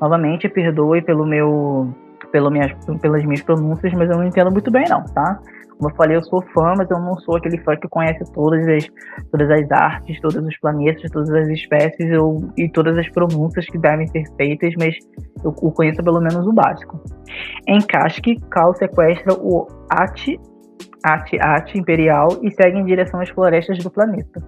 Novamente, 0.00 0.48
perdoe 0.48 1.00
pelo 1.00 1.24
meu, 1.24 1.94
pelo 2.32 2.50
minhas, 2.50 2.72
pelas 3.00 3.22
minhas 3.24 3.42
pronúncias, 3.42 3.92
mas 3.92 4.10
eu 4.10 4.16
não 4.16 4.26
entendo 4.26 4.50
muito 4.50 4.70
bem 4.72 4.88
não, 4.88 5.04
tá? 5.04 5.38
Como 5.82 5.92
eu 5.92 5.96
falei, 5.96 6.16
eu 6.16 6.22
sou 6.22 6.40
fã, 6.54 6.74
mas 6.78 6.88
eu 6.88 6.98
não 7.00 7.16
sou 7.16 7.36
aquele 7.36 7.58
fã 7.58 7.74
que 7.74 7.88
conhece 7.88 8.22
todas 8.32 8.64
as, 8.68 8.86
todas 9.32 9.50
as 9.50 9.68
artes, 9.72 10.20
todos 10.20 10.36
os 10.36 10.56
planetas, 10.60 11.10
todas 11.10 11.28
as 11.30 11.48
espécies 11.48 12.08
eu, 12.08 12.38
e 12.56 12.68
todas 12.68 12.96
as 12.96 13.08
pronúncias 13.08 13.66
que 13.66 13.76
devem 13.78 14.06
ser 14.06 14.22
feitas, 14.36 14.72
mas 14.78 14.94
eu, 15.42 15.52
eu 15.60 15.72
conheço 15.72 16.00
pelo 16.04 16.20
menos 16.20 16.46
o 16.46 16.52
básico. 16.52 17.02
Em 17.66 17.80
Kasky, 17.80 18.36
Cal 18.48 18.72
sequestra 18.74 19.34
o 19.34 19.66
Ati, 19.90 20.38
Ati 21.02 21.36
Ati 21.40 21.78
Imperial 21.78 22.28
e 22.42 22.50
segue 22.52 22.78
em 22.78 22.84
direção 22.84 23.20
às 23.20 23.30
florestas 23.30 23.78
do 23.78 23.90
planeta. 23.90 24.40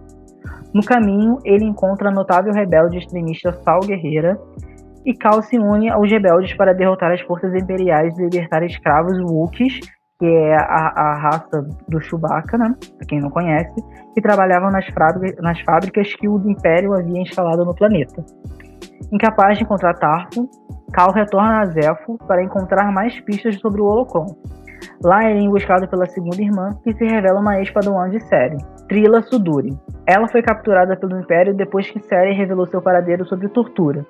No 0.72 0.84
caminho, 0.84 1.38
ele 1.44 1.64
encontra 1.64 2.10
a 2.10 2.12
notável 2.12 2.52
rebelde 2.52 2.98
extremista 2.98 3.52
Sal 3.64 3.80
Guerreira 3.80 4.38
e 5.04 5.12
Cal 5.12 5.42
se 5.42 5.58
une 5.58 5.90
aos 5.90 6.08
rebeldes 6.08 6.54
para 6.54 6.72
derrotar 6.72 7.10
as 7.10 7.20
forças 7.22 7.52
imperiais 7.54 8.16
e 8.16 8.22
libertar 8.22 8.62
escravos 8.62 9.18
Wookiees 9.18 9.80
que 10.18 10.26
é 10.26 10.56
a, 10.56 10.92
a 10.94 11.14
raça 11.14 11.66
do 11.88 12.00
Chewbacca, 12.00 12.56
né? 12.56 12.74
Pra 12.98 13.06
quem 13.06 13.20
não 13.20 13.30
conhece, 13.30 13.74
que 14.14 14.20
trabalhavam 14.20 14.70
nas, 14.70 14.86
fábricas, 14.86 15.42
nas 15.42 15.60
fábricas 15.60 16.14
que 16.14 16.28
o 16.28 16.38
Império 16.48 16.94
havia 16.94 17.20
instalado 17.20 17.64
no 17.64 17.74
planeta. 17.74 18.24
Incapaz 19.12 19.58
de 19.58 19.64
encontrar 19.64 19.94
Tarfo, 19.94 20.48
Cal 20.92 21.10
retorna 21.12 21.60
a 21.60 21.66
Zepho 21.66 22.16
para 22.26 22.42
encontrar 22.42 22.92
mais 22.92 23.18
pistas 23.20 23.56
sobre 23.56 23.80
o 23.80 23.84
Holocron. 23.84 24.26
Lá 25.02 25.28
ele 25.28 25.40
é 25.40 25.42
emboscado 25.42 25.88
pela 25.88 26.06
segunda 26.06 26.40
irmã, 26.40 26.70
que 26.82 26.94
se 26.94 27.04
revela 27.04 27.40
uma 27.40 27.58
ex-padawan 27.58 28.10
de 28.10 28.20
Seri, 28.20 28.56
Trila 28.88 29.22
Suduri. 29.22 29.76
Ela 30.06 30.28
foi 30.28 30.42
capturada 30.42 30.96
pelo 30.96 31.18
Império 31.18 31.54
depois 31.54 31.90
que 31.90 31.98
Seri 32.00 32.32
revelou 32.32 32.66
seu 32.66 32.80
paradeiro 32.80 33.26
sobre 33.26 33.48
tortura. 33.48 34.06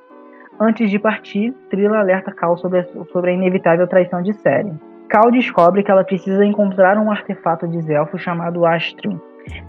Antes 0.60 0.90
de 0.90 0.98
partir, 0.98 1.52
Trila 1.70 1.98
alerta 1.98 2.32
Cal 2.32 2.56
sobre 2.58 2.80
a, 2.80 2.84
sobre 3.12 3.30
a 3.30 3.34
inevitável 3.34 3.88
traição 3.88 4.22
de 4.22 4.34
Seri. 4.34 4.72
Cal 5.14 5.30
descobre 5.30 5.84
que 5.84 5.92
ela 5.92 6.02
precisa 6.02 6.44
encontrar 6.44 6.98
um 6.98 7.08
artefato 7.08 7.68
de 7.68 7.80
Zelfo 7.82 8.18
chamado 8.18 8.66
Astrium 8.66 9.20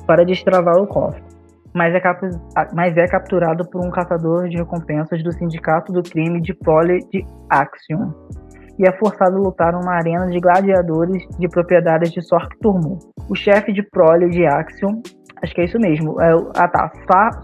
para 0.08 0.25
destravar 0.25 0.75
o 0.78 0.88
cofre, 0.88 1.22
mas 1.72 1.94
é, 1.94 2.02
mas 2.74 2.98
é, 2.98 3.06
capturado 3.06 3.64
por 3.70 3.86
um 3.86 3.92
caçador 3.92 4.50
de 4.50 4.58
recompensas 4.58 5.22
do 5.22 5.32
Sindicato 5.32 5.94
do 5.94 6.02
Crime 6.02 6.42
de 6.42 6.52
Prole 6.52 6.98
de 7.14 7.24
Axion 7.48 8.12
e 8.80 8.88
é 8.88 8.92
forçado 8.94 9.36
a 9.38 9.40
lutar 9.40 9.72
numa 9.72 9.94
arena 9.94 10.25
de 10.32 10.40
gladiadores 10.40 11.22
de 11.38 11.48
propriedades 11.48 12.12
de 12.12 12.24
Sork 12.24 12.58
Turmu. 12.60 12.98
O 13.30 13.36
chefe 13.36 13.72
de 13.72 13.84
Prole 13.84 14.28
de 14.32 14.48
Axion 14.48 15.00
Acho 15.46 15.54
que 15.54 15.62
é 15.62 15.66
isso 15.66 15.80
mesmo. 15.80 16.20
É, 16.20 16.34
ah 16.56 16.68
tá. 16.68 16.92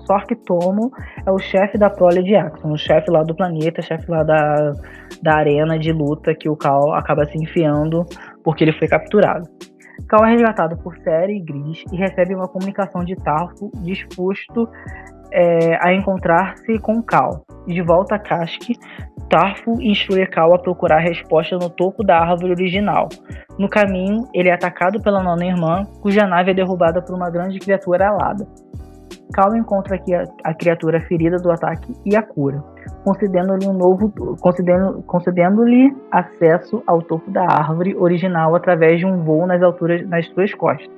Sork 0.07 0.35
Tomo 0.43 0.91
é 1.25 1.31
o 1.31 1.37
chefe 1.37 1.77
da 1.77 1.89
prole 1.89 2.23
de 2.23 2.35
Axon, 2.35 2.71
o 2.71 2.77
chefe 2.77 3.11
lá 3.11 3.21
do 3.21 3.35
planeta, 3.35 3.81
chefe 3.81 4.09
lá 4.09 4.23
da, 4.23 4.73
da 5.21 5.35
arena 5.35 5.77
de 5.77 5.91
luta 5.91 6.33
que 6.33 6.49
o 6.49 6.55
Cal 6.57 6.93
acaba 6.95 7.25
se 7.25 7.37
enfiando 7.37 8.03
porque 8.43 8.63
ele 8.63 8.73
foi 8.73 8.87
capturado. 8.87 9.47
Cal 10.09 10.25
é 10.25 10.31
resgatado 10.31 10.75
por 10.77 10.97
Seri 10.97 11.37
e 11.37 11.39
Gris 11.39 11.83
e 11.93 11.95
recebe 11.95 12.33
uma 12.33 12.47
comunicação 12.47 13.05
de 13.05 13.15
Tarfo 13.15 13.71
disposto 13.83 14.67
é, 15.31 15.77
a 15.81 15.93
encontrar-se 15.93 16.77
com 16.79 17.01
Cal. 17.01 17.43
De 17.65 17.81
volta 17.81 18.15
a 18.15 18.19
Kasky, 18.19 18.77
Tarfo 19.29 19.81
instrui 19.81 20.25
Cal 20.25 20.53
a 20.53 20.59
procurar 20.59 20.97
a 20.97 21.01
resposta 21.01 21.57
no 21.57 21.69
topo 21.69 22.03
da 22.03 22.19
árvore 22.19 22.51
original. 22.51 23.07
No 23.57 23.69
caminho, 23.69 24.27
ele 24.33 24.49
é 24.49 24.53
atacado 24.53 25.01
pela 25.01 25.23
nona 25.23 25.45
irmã, 25.45 25.83
cuja 26.01 26.27
nave 26.27 26.51
é 26.51 26.53
derrubada 26.53 27.01
por 27.01 27.15
uma 27.15 27.29
grande 27.29 27.59
criatura 27.59 28.09
alada. 28.09 28.45
Cal 29.33 29.55
encontra 29.55 29.95
aqui 29.95 30.13
a, 30.13 30.23
a 30.43 30.53
criatura 30.53 30.99
ferida 31.01 31.37
do 31.37 31.49
ataque 31.49 31.93
e 32.05 32.15
a 32.15 32.21
cura, 32.21 32.61
concedendo-lhe 33.03 33.65
um 33.65 33.73
novo 33.73 34.13
concedendo, 34.41 35.01
concedendo-lhe 35.03 35.95
acesso 36.11 36.83
ao 36.85 37.01
topo 37.01 37.31
da 37.31 37.43
árvore 37.43 37.95
original 37.95 38.53
através 38.55 38.99
de 38.99 39.05
um 39.05 39.23
voo 39.23 39.47
nas 39.47 39.61
alturas 39.61 40.05
nas 40.09 40.27
suas 40.27 40.53
costas. 40.53 40.89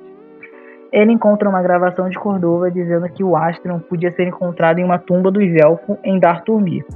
Ele 0.94 1.10
encontra 1.10 1.48
uma 1.48 1.60
gravação 1.60 2.08
de 2.08 2.16
Cordova 2.16 2.70
dizendo 2.70 3.08
que 3.08 3.24
o 3.24 3.36
Astrium 3.36 3.80
podia 3.80 4.12
ser 4.12 4.28
encontrado 4.28 4.78
em 4.78 4.84
uma 4.84 4.96
tumba 4.96 5.28
dos 5.28 5.44
elfos 5.56 5.98
em 6.04 6.20
Darturmir. 6.20 6.86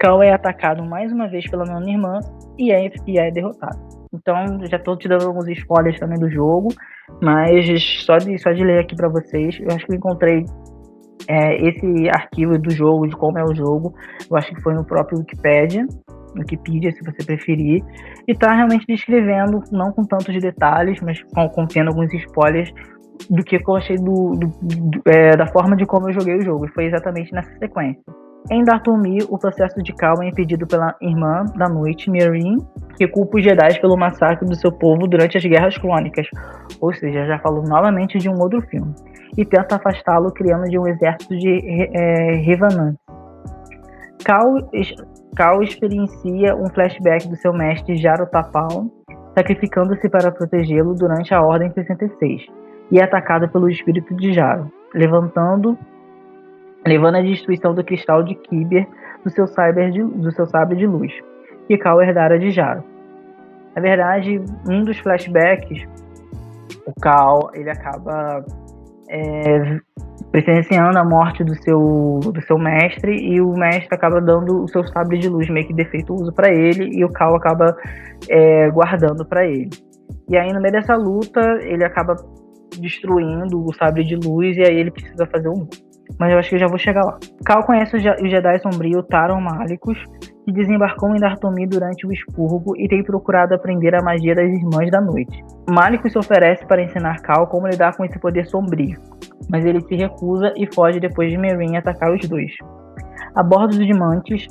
Cal 0.00 0.20
é 0.20 0.32
atacado 0.32 0.84
mais 0.84 1.12
uma 1.12 1.28
vez 1.28 1.48
pela 1.48 1.64
nona 1.64 1.88
irmã 1.88 2.18
e 2.58 2.72
é, 2.72 2.90
e 3.06 3.16
é 3.16 3.30
derrotado. 3.30 3.78
Então, 4.12 4.58
já 4.68 4.78
estou 4.78 4.96
te 4.96 5.06
dando 5.06 5.28
alguns 5.28 5.46
spoilers 5.46 6.00
também 6.00 6.18
do 6.18 6.28
jogo, 6.28 6.70
mas 7.22 7.66
só 8.04 8.18
de, 8.18 8.36
só 8.36 8.50
de 8.50 8.64
ler 8.64 8.80
aqui 8.80 8.96
para 8.96 9.08
vocês, 9.08 9.60
eu 9.60 9.68
acho 9.68 9.86
que 9.86 9.92
eu 9.92 9.96
encontrei 9.96 10.44
é, 11.28 11.68
esse 11.68 12.08
arquivo 12.08 12.58
do 12.58 12.70
jogo, 12.70 13.06
de 13.06 13.14
como 13.14 13.38
é 13.38 13.44
o 13.44 13.54
jogo, 13.54 13.94
eu 14.30 14.36
acho 14.36 14.52
que 14.54 14.62
foi 14.62 14.74
no 14.74 14.84
próprio 14.84 15.18
Wikipedia, 15.18 15.86
Wikipedia, 16.36 16.90
se 16.92 17.04
você 17.04 17.24
preferir, 17.24 17.82
e 18.26 18.32
está 18.32 18.54
realmente 18.54 18.86
descrevendo, 18.86 19.62
não 19.70 19.92
com 19.92 20.04
tantos 20.04 20.40
detalhes, 20.40 21.00
mas 21.00 21.22
contendo 21.54 21.88
alguns 21.88 22.12
spoilers 22.12 22.72
do 23.28 23.42
que 23.42 23.56
eu 23.56 23.76
achei 23.76 23.96
do, 23.96 24.32
do, 24.36 24.46
do 24.62 25.02
é, 25.06 25.36
da 25.36 25.46
forma 25.48 25.76
de 25.76 25.84
como 25.84 26.08
eu 26.08 26.14
joguei 26.14 26.36
o 26.36 26.42
jogo, 26.42 26.66
e 26.66 26.68
foi 26.68 26.86
exatamente 26.86 27.32
nessa 27.32 27.50
sequência. 27.58 28.02
Em 28.50 28.64
Dathomir, 28.64 29.26
o 29.28 29.38
processo 29.38 29.82
de 29.82 29.92
calma 29.92 30.24
é 30.24 30.28
impedido 30.28 30.66
pela 30.66 30.94
irmã 31.02 31.44
da 31.56 31.68
noite, 31.68 32.10
Mirin, 32.10 32.56
que 32.96 33.06
culpa 33.06 33.36
os 33.36 33.44
Jedi 33.44 33.78
pelo 33.80 33.96
massacre 33.96 34.48
do 34.48 34.54
seu 34.54 34.72
povo 34.72 35.06
durante 35.06 35.36
as 35.36 35.44
Guerras 35.44 35.76
Clônicas, 35.76 36.26
ou 36.80 36.94
seja, 36.94 37.26
já 37.26 37.38
falou 37.40 37.62
novamente 37.64 38.16
de 38.16 38.28
um 38.28 38.38
outro 38.40 38.62
filme, 38.62 38.94
e 39.36 39.44
tenta 39.44 39.76
afastá-lo 39.76 40.32
criando 40.32 40.64
de 40.64 40.78
um 40.78 40.86
exército 40.86 41.36
de 41.36 41.60
é, 41.94 42.36
Revanantes. 42.36 43.00
Cal, 44.24 44.56
Cal 45.36 45.62
experiencia 45.62 46.56
um 46.56 46.68
flashback 46.70 47.28
do 47.28 47.36
seu 47.36 47.52
mestre 47.52 47.96
Jaro 47.96 48.26
Tapal, 48.26 48.86
sacrificando-se 49.34 50.08
para 50.08 50.32
protegê-lo 50.32 50.94
durante 50.94 51.32
a 51.32 51.40
Ordem 51.40 51.70
66, 51.70 52.46
e 52.90 52.98
é 52.98 53.04
atacado 53.04 53.48
pelo 53.48 53.70
espírito 53.70 54.14
de 54.16 54.32
Jaro, 54.32 54.70
levantando 54.94 55.78
levando 56.86 57.16
à 57.16 57.22
destruição 57.22 57.74
do 57.74 57.84
cristal 57.84 58.22
de 58.22 58.34
Kyber 58.34 58.86
do 59.24 59.30
seu, 59.30 59.46
cyber 59.46 59.90
de, 59.90 60.02
do 60.02 60.32
seu 60.32 60.46
sabre 60.46 60.76
de 60.76 60.86
luz, 60.86 61.12
que 61.66 61.76
Cal 61.76 62.00
herdara 62.00 62.38
de 62.38 62.50
Jaro. 62.50 62.82
Na 63.74 63.82
verdade, 63.82 64.42
um 64.68 64.84
dos 64.84 64.98
flashbacks, 64.98 65.86
o 66.86 67.00
Cal 67.00 67.50
ele 67.54 67.70
acaba 67.70 68.44
é, 69.08 69.78
presenciando 70.30 70.98
a 70.98 71.04
morte 71.04 71.42
do 71.42 71.54
seu, 71.62 72.20
do 72.22 72.40
seu 72.42 72.58
mestre 72.58 73.16
e 73.16 73.40
o 73.40 73.52
mestre 73.52 73.94
acaba 73.94 74.20
dando 74.20 74.62
o 74.62 74.68
seu 74.68 74.86
sabre 74.88 75.18
de 75.18 75.28
luz 75.28 75.48
meio 75.48 75.66
que 75.66 75.74
defeituoso 75.74 76.32
para 76.32 76.52
ele 76.52 76.90
e 76.96 77.04
o 77.04 77.10
Cal 77.10 77.34
acaba 77.34 77.76
é, 78.28 78.70
guardando 78.70 79.24
para 79.26 79.46
ele. 79.46 79.70
E 80.28 80.36
aí 80.36 80.52
no 80.52 80.60
meio 80.60 80.72
dessa 80.72 80.94
luta 80.94 81.40
ele 81.62 81.84
acaba 81.84 82.14
destruindo 82.78 83.64
o 83.64 83.74
sabre 83.74 84.04
de 84.04 84.14
luz 84.16 84.56
e 84.56 84.62
aí 84.62 84.76
ele 84.76 84.90
precisa 84.90 85.26
fazer 85.26 85.48
um 85.48 85.66
mas 86.18 86.32
eu 86.32 86.38
acho 86.38 86.48
que 86.48 86.54
eu 86.56 86.60
já 86.60 86.66
vou 86.66 86.78
chegar 86.78 87.04
lá. 87.04 87.18
Cal 87.44 87.64
conhece 87.64 87.96
o 87.96 88.00
Jedi 88.00 88.58
sombrio 88.60 89.02
Taron 89.02 89.40
Malicos, 89.40 89.98
que 90.44 90.52
desembarcou 90.52 91.14
em 91.14 91.20
Dathomir 91.20 91.68
durante 91.68 92.06
o 92.06 92.12
expurgo 92.12 92.76
e 92.76 92.88
tem 92.88 93.02
procurado 93.02 93.54
aprender 93.54 93.94
a 93.94 94.02
magia 94.02 94.34
das 94.34 94.48
Irmãs 94.48 94.90
da 94.90 95.00
Noite. 95.00 95.44
Malicos 95.68 96.12
se 96.12 96.18
oferece 96.18 96.66
para 96.66 96.82
ensinar 96.82 97.20
Cal 97.20 97.46
como 97.48 97.68
lidar 97.68 97.96
com 97.96 98.04
esse 98.04 98.18
poder 98.18 98.46
sombrio, 98.46 98.98
mas 99.50 99.64
ele 99.64 99.80
se 99.82 99.94
recusa 99.94 100.52
e 100.56 100.66
foge 100.74 101.00
depois 101.00 101.30
de 101.30 101.36
Merin 101.36 101.76
atacar 101.76 102.12
os 102.12 102.26
dois. 102.28 102.52
A 103.34 103.42
bordo 103.42 103.76
dos 103.76 103.86
Diamantes, 103.86 104.48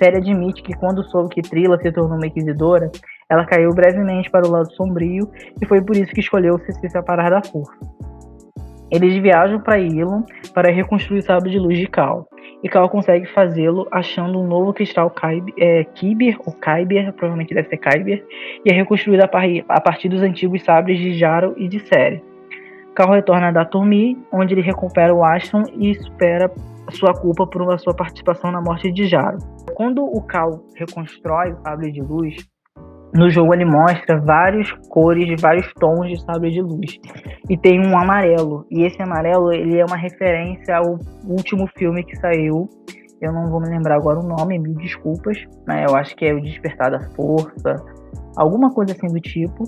Série 0.00 0.16
admite 0.16 0.62
que 0.62 0.72
quando 0.72 1.04
soube 1.04 1.28
que 1.34 1.42
Trilla 1.42 1.78
se 1.78 1.92
tornou 1.92 2.16
uma 2.16 2.26
inquisidora, 2.26 2.90
ela 3.28 3.44
caiu 3.44 3.70
brevemente 3.74 4.30
para 4.30 4.46
o 4.46 4.50
lado 4.50 4.72
sombrio 4.72 5.30
e 5.60 5.66
foi 5.66 5.82
por 5.82 5.94
isso 5.94 6.12
que 6.12 6.20
escolheu 6.20 6.58
se 6.58 6.88
separar 6.88 7.30
da 7.30 7.42
força. 7.42 7.78
Eles 8.90 9.16
viajam 9.22 9.60
para 9.60 9.78
Ilum 9.78 10.24
para 10.52 10.70
reconstruir 10.70 11.18
o 11.18 11.22
sábio 11.22 11.50
de 11.50 11.58
luz 11.58 11.78
de 11.78 11.86
Cal. 11.86 12.26
E 12.62 12.68
Cal 12.68 12.88
consegue 12.88 13.26
fazê-lo 13.26 13.86
achando 13.90 14.38
um 14.38 14.46
novo 14.46 14.72
cristal 14.74 15.10
Kyber, 15.10 15.54
é, 15.58 15.84
Kyber, 15.84 16.36
ou 16.44 16.52
Kyber, 16.52 17.12
provavelmente 17.12 17.54
deve 17.54 17.68
ser 17.68 17.78
Kyber, 17.78 18.24
e 18.64 18.70
é 18.70 18.74
reconstruído 18.74 19.22
a 19.22 19.80
partir 19.80 20.08
dos 20.08 20.22
antigos 20.22 20.62
sabres 20.62 20.98
de 20.98 21.14
Jaro 21.14 21.54
e 21.56 21.68
de 21.68 21.80
Sere. 21.80 22.22
Cal 22.94 23.12
retorna 23.12 23.48
a 23.48 23.52
Datormi, 23.52 24.18
onde 24.32 24.52
ele 24.52 24.60
recupera 24.60 25.14
o 25.14 25.24
Ashton 25.24 25.62
e 25.78 25.94
supera 25.94 26.50
sua 26.90 27.14
culpa 27.14 27.46
por 27.46 27.78
sua 27.78 27.94
participação 27.94 28.50
na 28.50 28.60
morte 28.60 28.90
de 28.90 29.06
Jaro. 29.06 29.38
Quando 29.74 30.04
o 30.04 30.20
Cal 30.22 30.62
reconstrói 30.74 31.52
o 31.52 31.56
sábio 31.62 31.92
de 31.92 32.02
luz, 32.02 32.36
no 33.12 33.28
jogo 33.28 33.54
ele 33.54 33.64
mostra 33.64 34.20
várias 34.20 34.70
cores, 34.88 35.40
vários 35.40 35.72
tons 35.74 36.08
de 36.08 36.20
sabre 36.24 36.50
de 36.50 36.62
luz. 36.62 36.98
E 37.48 37.56
tem 37.56 37.80
um 37.80 37.98
amarelo. 37.98 38.66
E 38.70 38.84
esse 38.84 39.02
amarelo 39.02 39.52
ele 39.52 39.78
é 39.78 39.84
uma 39.84 39.96
referência 39.96 40.76
ao 40.76 40.98
último 41.26 41.66
filme 41.76 42.04
que 42.04 42.16
saiu. 42.16 42.68
Eu 43.20 43.32
não 43.32 43.50
vou 43.50 43.60
me 43.60 43.68
lembrar 43.68 43.96
agora 43.96 44.18
o 44.18 44.26
nome, 44.26 44.58
mil 44.58 44.74
desculpas. 44.74 45.36
Né? 45.66 45.84
Eu 45.88 45.96
acho 45.96 46.14
que 46.16 46.24
é 46.24 46.32
o 46.32 46.40
Despertar 46.40 46.90
da 46.90 47.00
Força, 47.14 47.76
alguma 48.36 48.70
coisa 48.70 48.92
assim 48.92 49.08
do 49.08 49.20
tipo. 49.20 49.64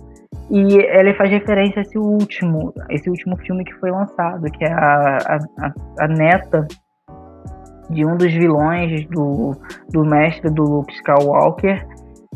E 0.51 0.77
ele 0.99 1.15
faz 1.15 1.31
referência 1.31 1.81
a 1.81 1.83
esse 1.83 1.99
último, 1.99 2.73
esse 2.91 3.09
último 3.11 3.37
filme 3.39 3.65
que 3.65 3.75
foi 3.75 3.91
lançado, 3.91 4.45
que 4.53 4.65
é 4.65 4.73
a, 4.73 5.19
a, 5.19 6.05
a 6.05 6.09
neta 6.09 6.67
de 7.91 8.07
um 8.07 8.17
dos 8.17 8.33
vilões 8.33 9.07
do, 9.09 9.53
do 9.91 10.05
mestre 10.05 10.51
do 10.51 10.63
Luke 10.63 10.93
Skywalker 10.95 11.87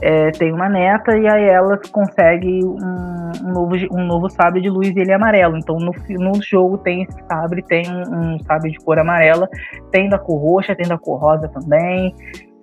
é, 0.01 0.31
tem 0.31 0.53
uma 0.53 0.69
neta 0.69 1.17
e 1.17 1.27
aí 1.27 1.45
ela 1.45 1.81
consegue 1.91 2.63
um, 2.65 3.33
um, 3.45 3.53
novo, 3.53 3.77
um 3.93 4.05
novo 4.05 4.29
sabre 4.29 4.61
de 4.61 4.69
luz 4.69 4.89
e 4.89 5.01
ele 5.01 5.11
é 5.11 5.15
amarelo. 5.15 5.57
Então 5.57 5.77
no, 5.77 5.93
no 6.19 6.43
jogo 6.43 6.79
tem 6.79 7.03
esse 7.03 7.19
sabre, 7.27 7.63
tem 7.63 7.85
um, 7.91 8.35
um 8.35 8.39
sabre 8.41 8.71
de 8.71 8.79
cor 8.79 8.99
amarela, 8.99 9.49
tem 9.91 10.09
da 10.09 10.19
cor 10.19 10.39
roxa, 10.39 10.75
tem 10.75 10.87
da 10.87 10.99
cor 10.99 11.19
rosa 11.19 11.49
também. 11.49 12.15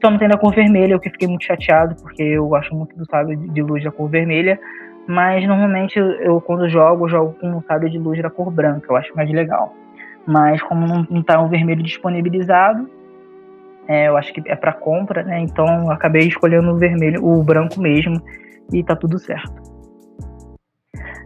Só 0.04 0.12
não 0.12 0.18
tem 0.18 0.28
da 0.28 0.38
cor 0.38 0.54
vermelha, 0.54 0.98
o 0.98 1.00
que 1.00 1.10
fiquei 1.10 1.28
muito 1.28 1.46
chateado, 1.46 1.96
porque 1.96 2.22
eu 2.22 2.46
gosto 2.48 2.76
muito 2.76 2.96
do 2.96 3.06
sabre 3.06 3.36
de, 3.36 3.62
luz 3.62 3.84
da 3.84 3.92
cor 3.92 4.10
vermelha. 4.10 4.60
Mas 5.08 5.48
normalmente 5.48 5.98
eu, 5.98 6.40
quando 6.42 6.70
jogo, 6.70 7.10
jogo 7.10 7.36
com 7.40 7.48
um 7.48 7.62
sabre 7.62 7.90
de 7.90 7.98
luz 7.98 8.22
da 8.22 8.30
cor 8.30 8.52
branca, 8.52 8.92
eu 8.92 8.96
acho 8.96 9.16
mais 9.16 9.30
legal. 9.32 9.74
Mas 10.26 10.62
como 10.62 10.86
não, 10.86 11.08
não 11.10 11.24
tá 11.24 11.42
o 11.42 11.48
vermelho 11.48 11.82
disponibilizado, 11.82 12.90
é, 13.88 14.08
eu 14.08 14.18
acho 14.18 14.34
que 14.34 14.42
é 14.50 14.56
para 14.56 14.74
compra, 14.74 15.24
né? 15.24 15.40
Então 15.40 15.90
acabei 15.92 16.28
escolhendo 16.28 16.72
o 16.72 16.78
vermelho, 16.78 17.24
o 17.26 17.44
branco 17.44 17.80
mesmo, 17.80 18.22
e 18.72 18.84
tá 18.84 18.96
tudo 18.96 19.20
certo. 19.20 19.74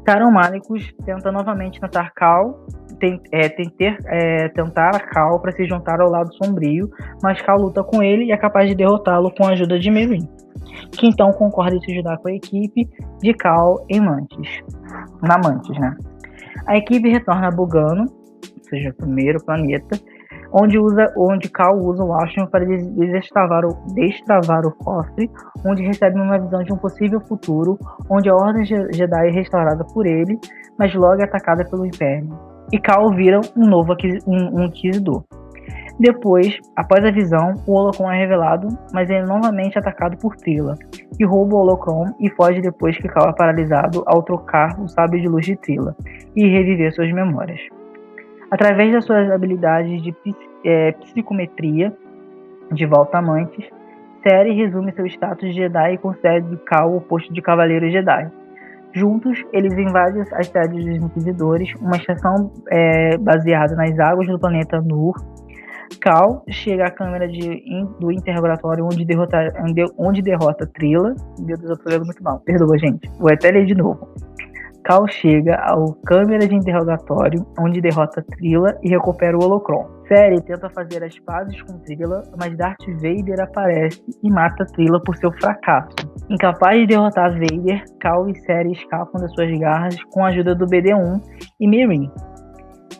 Taron 0.03 0.31
Malicus 0.31 0.93
tenta 1.05 1.31
novamente 1.31 1.81
matar 1.81 2.13
Cal, 2.13 2.65
tem, 2.97 3.21
é, 3.31 3.49
tem 3.49 3.69
ter, 3.69 3.97
é, 4.05 4.47
tentar 4.49 4.95
a 4.95 4.99
Cal 4.99 5.39
para 5.41 5.51
se 5.51 5.65
juntar 5.67 5.99
ao 5.99 6.09
lado 6.09 6.33
sombrio, 6.35 6.89
mas 7.21 7.41
Cal 7.41 7.59
luta 7.59 7.83
com 7.83 8.01
ele 8.01 8.25
e 8.25 8.31
é 8.31 8.37
capaz 8.37 8.69
de 8.69 8.75
derrotá-lo 8.75 9.29
com 9.31 9.45
a 9.45 9.49
ajuda 9.49 9.77
de 9.77 9.91
Merin, 9.91 10.27
que 10.93 11.07
então 11.07 11.31
concorda 11.33 11.75
em 11.75 11.81
se 11.81 11.91
ajudar 11.91 12.17
com 12.19 12.29
a 12.29 12.33
equipe 12.33 12.89
de 13.21 13.33
Cal 13.33 13.85
em 13.89 13.99
Mantis, 13.99 14.63
na 15.21 15.37
Mantis, 15.37 15.77
né? 15.77 15.95
A 16.65 16.77
equipe 16.77 17.09
retorna 17.09 17.49
a 17.49 17.51
Bugano, 17.51 18.05
ou 18.05 18.69
seja, 18.69 18.89
o 18.91 18.93
primeiro 18.93 19.43
planeta, 19.43 19.99
onde, 20.51 20.77
usa, 20.77 21.13
onde 21.17 21.49
Cal 21.49 21.77
usa 21.77 22.03
o 22.03 22.13
Ashton 22.13 22.45
para 22.47 22.65
destravar 22.65 23.65
o, 23.65 23.93
destravar 23.93 24.65
o 24.65 24.71
cofre, 24.71 25.29
onde 25.65 25.83
recebe 25.83 26.19
uma 26.19 26.39
visão 26.39 26.63
de 26.63 26.73
um 26.73 26.77
possível 26.77 27.19
futuro, 27.21 27.77
onde 28.09 28.29
a 28.29 28.35
Ordem 28.35 28.65
Jedi 28.65 29.27
é 29.27 29.31
restaurada 29.31 29.83
por 29.83 30.05
ele, 30.05 30.39
mas 30.77 30.93
logo 30.93 31.21
é 31.21 31.25
atacada 31.25 31.65
pelo 31.65 31.85
Império. 31.85 32.29
E 32.71 32.79
Cal 32.79 33.09
vira 33.11 33.39
um 33.55 33.67
novo 33.67 33.95
um, 34.27 34.59
um 34.59 34.63
Inquisidor. 34.63 35.23
Depois, 35.99 36.59
após 36.75 37.03
a 37.03 37.09
visão, 37.09 37.55
o 37.65 37.73
Holocron 37.73 38.11
é 38.11 38.19
revelado, 38.19 38.67
mas 38.93 39.09
ele 39.09 39.19
é 39.19 39.25
novamente 39.25 39.79
atacado 39.79 40.15
por 40.17 40.35
Trilla, 40.35 40.75
que 41.17 41.25
rouba 41.25 41.55
o 41.55 41.59
Holocron 41.59 42.13
e 42.19 42.29
foge 42.29 42.61
depois 42.61 42.95
que 42.97 43.07
Cal 43.07 43.29
é 43.29 43.33
paralisado 43.33 44.03
ao 44.05 44.21
trocar 44.21 44.79
o 44.79 44.87
sábio 44.87 45.19
de 45.19 45.27
luz 45.27 45.45
de 45.45 45.55
Trilla 45.55 45.95
e 46.35 46.47
reviver 46.47 46.93
suas 46.93 47.11
memórias. 47.11 47.59
Através 48.49 48.93
das 48.93 49.05
suas 49.05 49.29
habilidades 49.29 50.01
de 50.01 50.15
é, 50.63 50.91
psicometria 50.93 51.93
de 52.71 52.85
volta 52.85 53.17
amantes, 53.17 53.65
Seri 54.23 54.53
resume 54.53 54.91
seu 54.93 55.05
status 55.05 55.49
de 55.49 55.53
Jedi 55.53 55.93
e 55.93 55.97
concede 55.97 56.57
Cal 56.65 56.95
o 56.95 57.01
posto 57.01 57.33
de 57.33 57.41
Cavaleiro 57.41 57.89
Jedi. 57.89 58.29
Juntos, 58.93 59.43
eles 59.53 59.73
invadem 59.73 60.21
as 60.21 60.47
sedes 60.47 60.85
dos 60.85 60.95
Inquisidores, 60.95 61.73
uma 61.79 61.97
estação 61.97 62.51
é, 62.69 63.17
baseada 63.17 63.75
nas 63.75 63.97
águas 63.99 64.27
do 64.27 64.39
planeta 64.39 64.81
Nur. 64.81 65.13
Cal 66.01 66.43
chega 66.49 66.87
à 66.87 66.91
câmera 66.91 67.27
de, 67.27 67.63
do 67.99 68.11
interrogatório 68.11 68.85
onde, 68.85 69.05
derrota, 69.05 69.53
onde 69.97 70.21
derrota 70.21 70.65
Trilla. 70.65 71.15
Meu 71.39 71.57
Deus, 71.57 71.69
eu 71.69 71.77
tô 71.77 71.89
lendo 71.89 72.05
muito 72.05 72.23
mal. 72.23 72.39
Perdoa, 72.39 72.77
gente. 72.77 73.09
Vou 73.19 73.31
até 73.31 73.51
ler 73.51 73.65
de 73.65 73.75
novo. 73.75 74.09
Cal 74.87 75.05
chega 75.05 75.57
ao 75.65 75.95
câmera 76.05 76.47
de 76.47 76.55
interrogatório, 76.55 77.45
onde 77.59 77.81
derrota 77.81 78.23
Trilla 78.23 78.73
e 78.81 78.87
recupera 78.87 79.37
o 79.37 79.43
Holocron. 79.43 79.85
Fere 80.07 80.39
tenta 80.39 80.69
fazer 80.69 81.03
as 81.03 81.19
pazes 81.19 81.61
com 81.63 81.77
Trilla, 81.79 82.23
mas 82.39 82.55
Darth 82.55 82.85
Vader 83.01 83.41
aparece 83.41 84.01
e 84.23 84.31
mata 84.31 84.65
Trilla 84.67 85.03
por 85.03 85.17
seu 85.17 85.29
fracasso. 85.33 85.93
Incapaz 86.29 86.79
de 86.79 86.87
derrotar 86.87 87.31
Vader, 87.33 87.83
Cal 87.99 88.29
e 88.29 88.35
Seri 88.43 88.71
escapam 88.71 89.19
das 89.19 89.33
suas 89.33 89.51
garras 89.59 90.01
com 90.05 90.23
a 90.23 90.29
ajuda 90.29 90.55
do 90.55 90.65
BD-1 90.65 91.21
e 91.59 91.67
Mirin. 91.67 92.09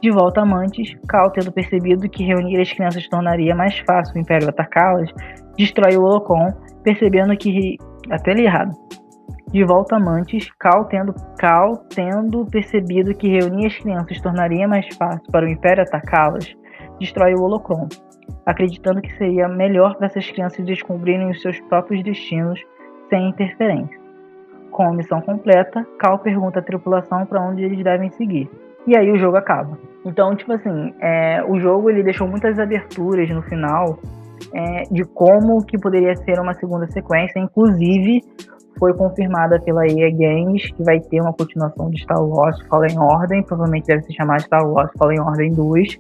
De 0.02 0.12
volta 0.12 0.42
a 0.42 0.46
Mantis, 0.46 0.94
Cal, 1.08 1.32
tendo 1.32 1.54
percebido 1.54 2.10
que 2.10 2.26
reunir 2.26 2.60
as 2.60 2.74
crianças 2.74 3.08
tornaria 3.08 3.56
mais 3.56 3.80
fácil 3.88 4.14
o 4.18 4.20
Império 4.20 4.50
atacá-las, 4.50 5.10
destrói 5.58 5.96
o 5.96 6.04
Holocron, 6.04 6.52
percebendo 6.84 7.36
que 7.38 7.78
até 8.12 8.32
ele 8.32 8.44
errado 8.44 8.74
De 9.52 9.64
volta 9.64 9.96
a 9.96 10.00
Mantis, 10.00 10.52
Cal 10.60 10.86
tendo, 10.86 11.14
Cal 11.38 11.78
tendo 11.96 12.46
percebido 12.46 13.16
que 13.16 13.30
reunir 13.30 13.68
as 13.68 13.78
crianças 13.78 14.20
tornaria 14.20 14.68
mais 14.68 14.86
fácil 14.96 15.32
para 15.32 15.46
o 15.46 15.50
Império 15.50 15.84
atacá-las, 15.84 16.54
destrói 17.00 17.34
o 17.34 17.42
Holocron, 17.42 17.88
acreditando 18.46 19.02
que 19.02 19.18
seria 19.18 19.48
melhor 19.48 19.96
para 19.96 20.08
essas 20.08 20.30
crianças 20.30 20.66
descobrirem 20.66 21.30
os 21.30 21.42
seus 21.42 21.60
próprios 21.62 22.04
destinos 22.04 22.62
sem 23.10 23.30
interferência. 23.30 23.98
Com 24.70 24.84
a 24.84 24.94
missão 24.94 25.22
completa, 25.22 25.88
Cal 25.98 26.20
pergunta 26.20 26.60
à 26.60 26.62
tripulação 26.62 27.26
para 27.26 27.42
onde 27.42 27.64
eles 27.64 27.82
devem 27.82 28.12
seguir. 28.12 28.50
E 28.86 28.98
aí 28.98 29.10
o 29.10 29.18
jogo 29.18 29.38
acaba. 29.38 29.78
Então, 30.06 30.36
tipo 30.36 30.52
assim, 30.52 30.94
é, 31.00 31.44
o 31.48 31.58
jogo 31.58 31.90
ele 31.90 32.04
deixou 32.04 32.28
muitas 32.28 32.60
aberturas 32.60 33.30
no 33.30 33.42
final 33.44 33.98
é, 34.54 34.84
de 34.92 35.04
como 35.06 35.66
que 35.66 35.78
poderia 35.78 36.16
ser 36.18 36.40
uma 36.40 36.54
segunda 36.54 36.88
sequência. 36.88 37.40
Inclusive, 37.40 38.22
foi 38.78 38.94
confirmada 38.94 39.60
pela 39.60 39.86
EA 39.88 40.12
Games 40.12 40.72
que 40.72 40.84
vai 40.84 41.00
ter 41.00 41.22
uma 41.22 41.34
continuação 41.34 41.90
de 41.90 42.02
Star 42.02 42.24
Wars 42.24 42.60
Fallen 42.68 42.98
Order, 42.98 43.44
provavelmente 43.44 43.88
deve 43.88 44.04
se 44.04 44.14
chamar 44.14 44.42
Star 44.42 44.68
Wars 44.68 44.92
Fallen 44.98 45.20
Order 45.20 45.54
2, 45.54 46.00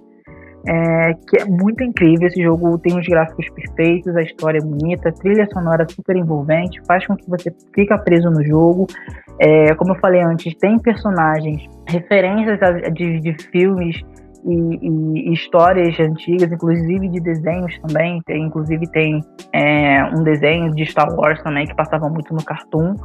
é, 0.67 1.13
que 1.13 1.41
é 1.41 1.46
muito 1.46 1.84
incrível. 1.84 2.27
Esse 2.27 2.41
jogo 2.43 2.77
tem 2.77 2.98
uns 2.98 3.07
gráficos 3.07 3.50
perfeitos, 3.50 4.15
a 4.15 4.22
história 4.22 4.60
é 4.60 4.62
bonita, 4.62 5.10
a 5.10 5.12
trilha 5.12 5.48
sonora 5.51 5.86
super 5.89 6.15
envolvente, 6.15 6.81
faz 6.86 7.05
com 7.07 7.15
que 7.15 7.29
você 7.29 7.53
fica 7.74 7.98
preso 7.98 8.29
no 8.29 8.43
jogo. 8.46 8.88
É, 9.39 9.74
como 9.75 9.93
eu 9.93 10.00
falei 10.00 10.22
antes, 10.22 10.53
tem 10.55 10.77
personagens, 10.79 11.63
referências 11.88 12.60
de, 12.93 13.19
de 13.19 13.34
filmes 13.51 14.01
e, 14.48 15.34
histórias 15.34 16.00
antigas, 16.00 16.51
inclusive 16.51 17.10
de 17.10 17.20
desenhos 17.20 17.77
também. 17.80 18.22
Tem, 18.25 18.44
inclusive 18.44 18.89
tem 18.92 19.22
é, 19.54 20.04
um 20.06 20.24
desenho 20.24 20.74
de 20.74 20.86
Star 20.86 21.13
Wars 21.13 21.42
também 21.44 21.68
que 21.68 21.75
passava 21.75 22.10
muito 22.10 22.34
no 22.34 22.44
Cartoon. 22.44 22.96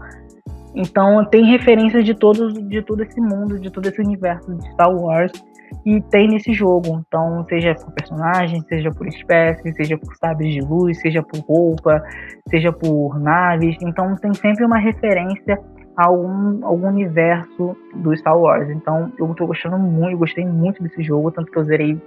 Então 0.75 1.25
tem 1.27 1.45
referências 1.45 2.05
de 2.05 2.15
todo, 2.15 2.53
de 2.53 2.83
todo 2.83 3.03
esse 3.03 3.21
mundo, 3.21 3.59
de 3.59 3.71
todo 3.71 3.87
esse 3.87 4.01
universo 4.01 4.55
de 4.55 4.73
Star 4.73 4.95
Wars 4.95 5.33
e 5.85 6.01
tem 6.01 6.29
nesse 6.29 6.53
jogo. 6.53 7.03
Então, 7.07 7.45
seja 7.49 7.75
por 7.75 7.93
personagem, 7.93 8.61
seja 8.63 8.91
por 8.91 9.07
espécie, 9.07 9.73
seja 9.75 9.99
por 9.99 10.15
sabres 10.17 10.53
de 10.55 10.61
luz, 10.61 11.01
seja 11.01 11.23
por 11.23 11.41
roupa, 11.41 12.03
seja 12.49 12.73
por 12.73 13.19
naves. 13.19 13.77
Então 13.83 14.15
tem 14.17 14.33
sempre 14.35 14.65
uma 14.65 14.79
referência 14.79 15.59
algum, 15.97 16.65
algum 16.65 16.89
universo 16.89 17.77
do 17.95 18.17
Star 18.17 18.39
Wars. 18.39 18.71
Então 18.71 19.13
eu 19.19 19.33
tô 19.35 19.47
gostando 19.47 19.79
muito, 19.79 20.19
gostei 20.19 20.45
muito 20.45 20.83
desse 20.83 21.03
jogo, 21.03 21.31
tanto 21.31 21.51
que 21.51 21.59
eu 21.59 21.65
zerei 21.65 22.01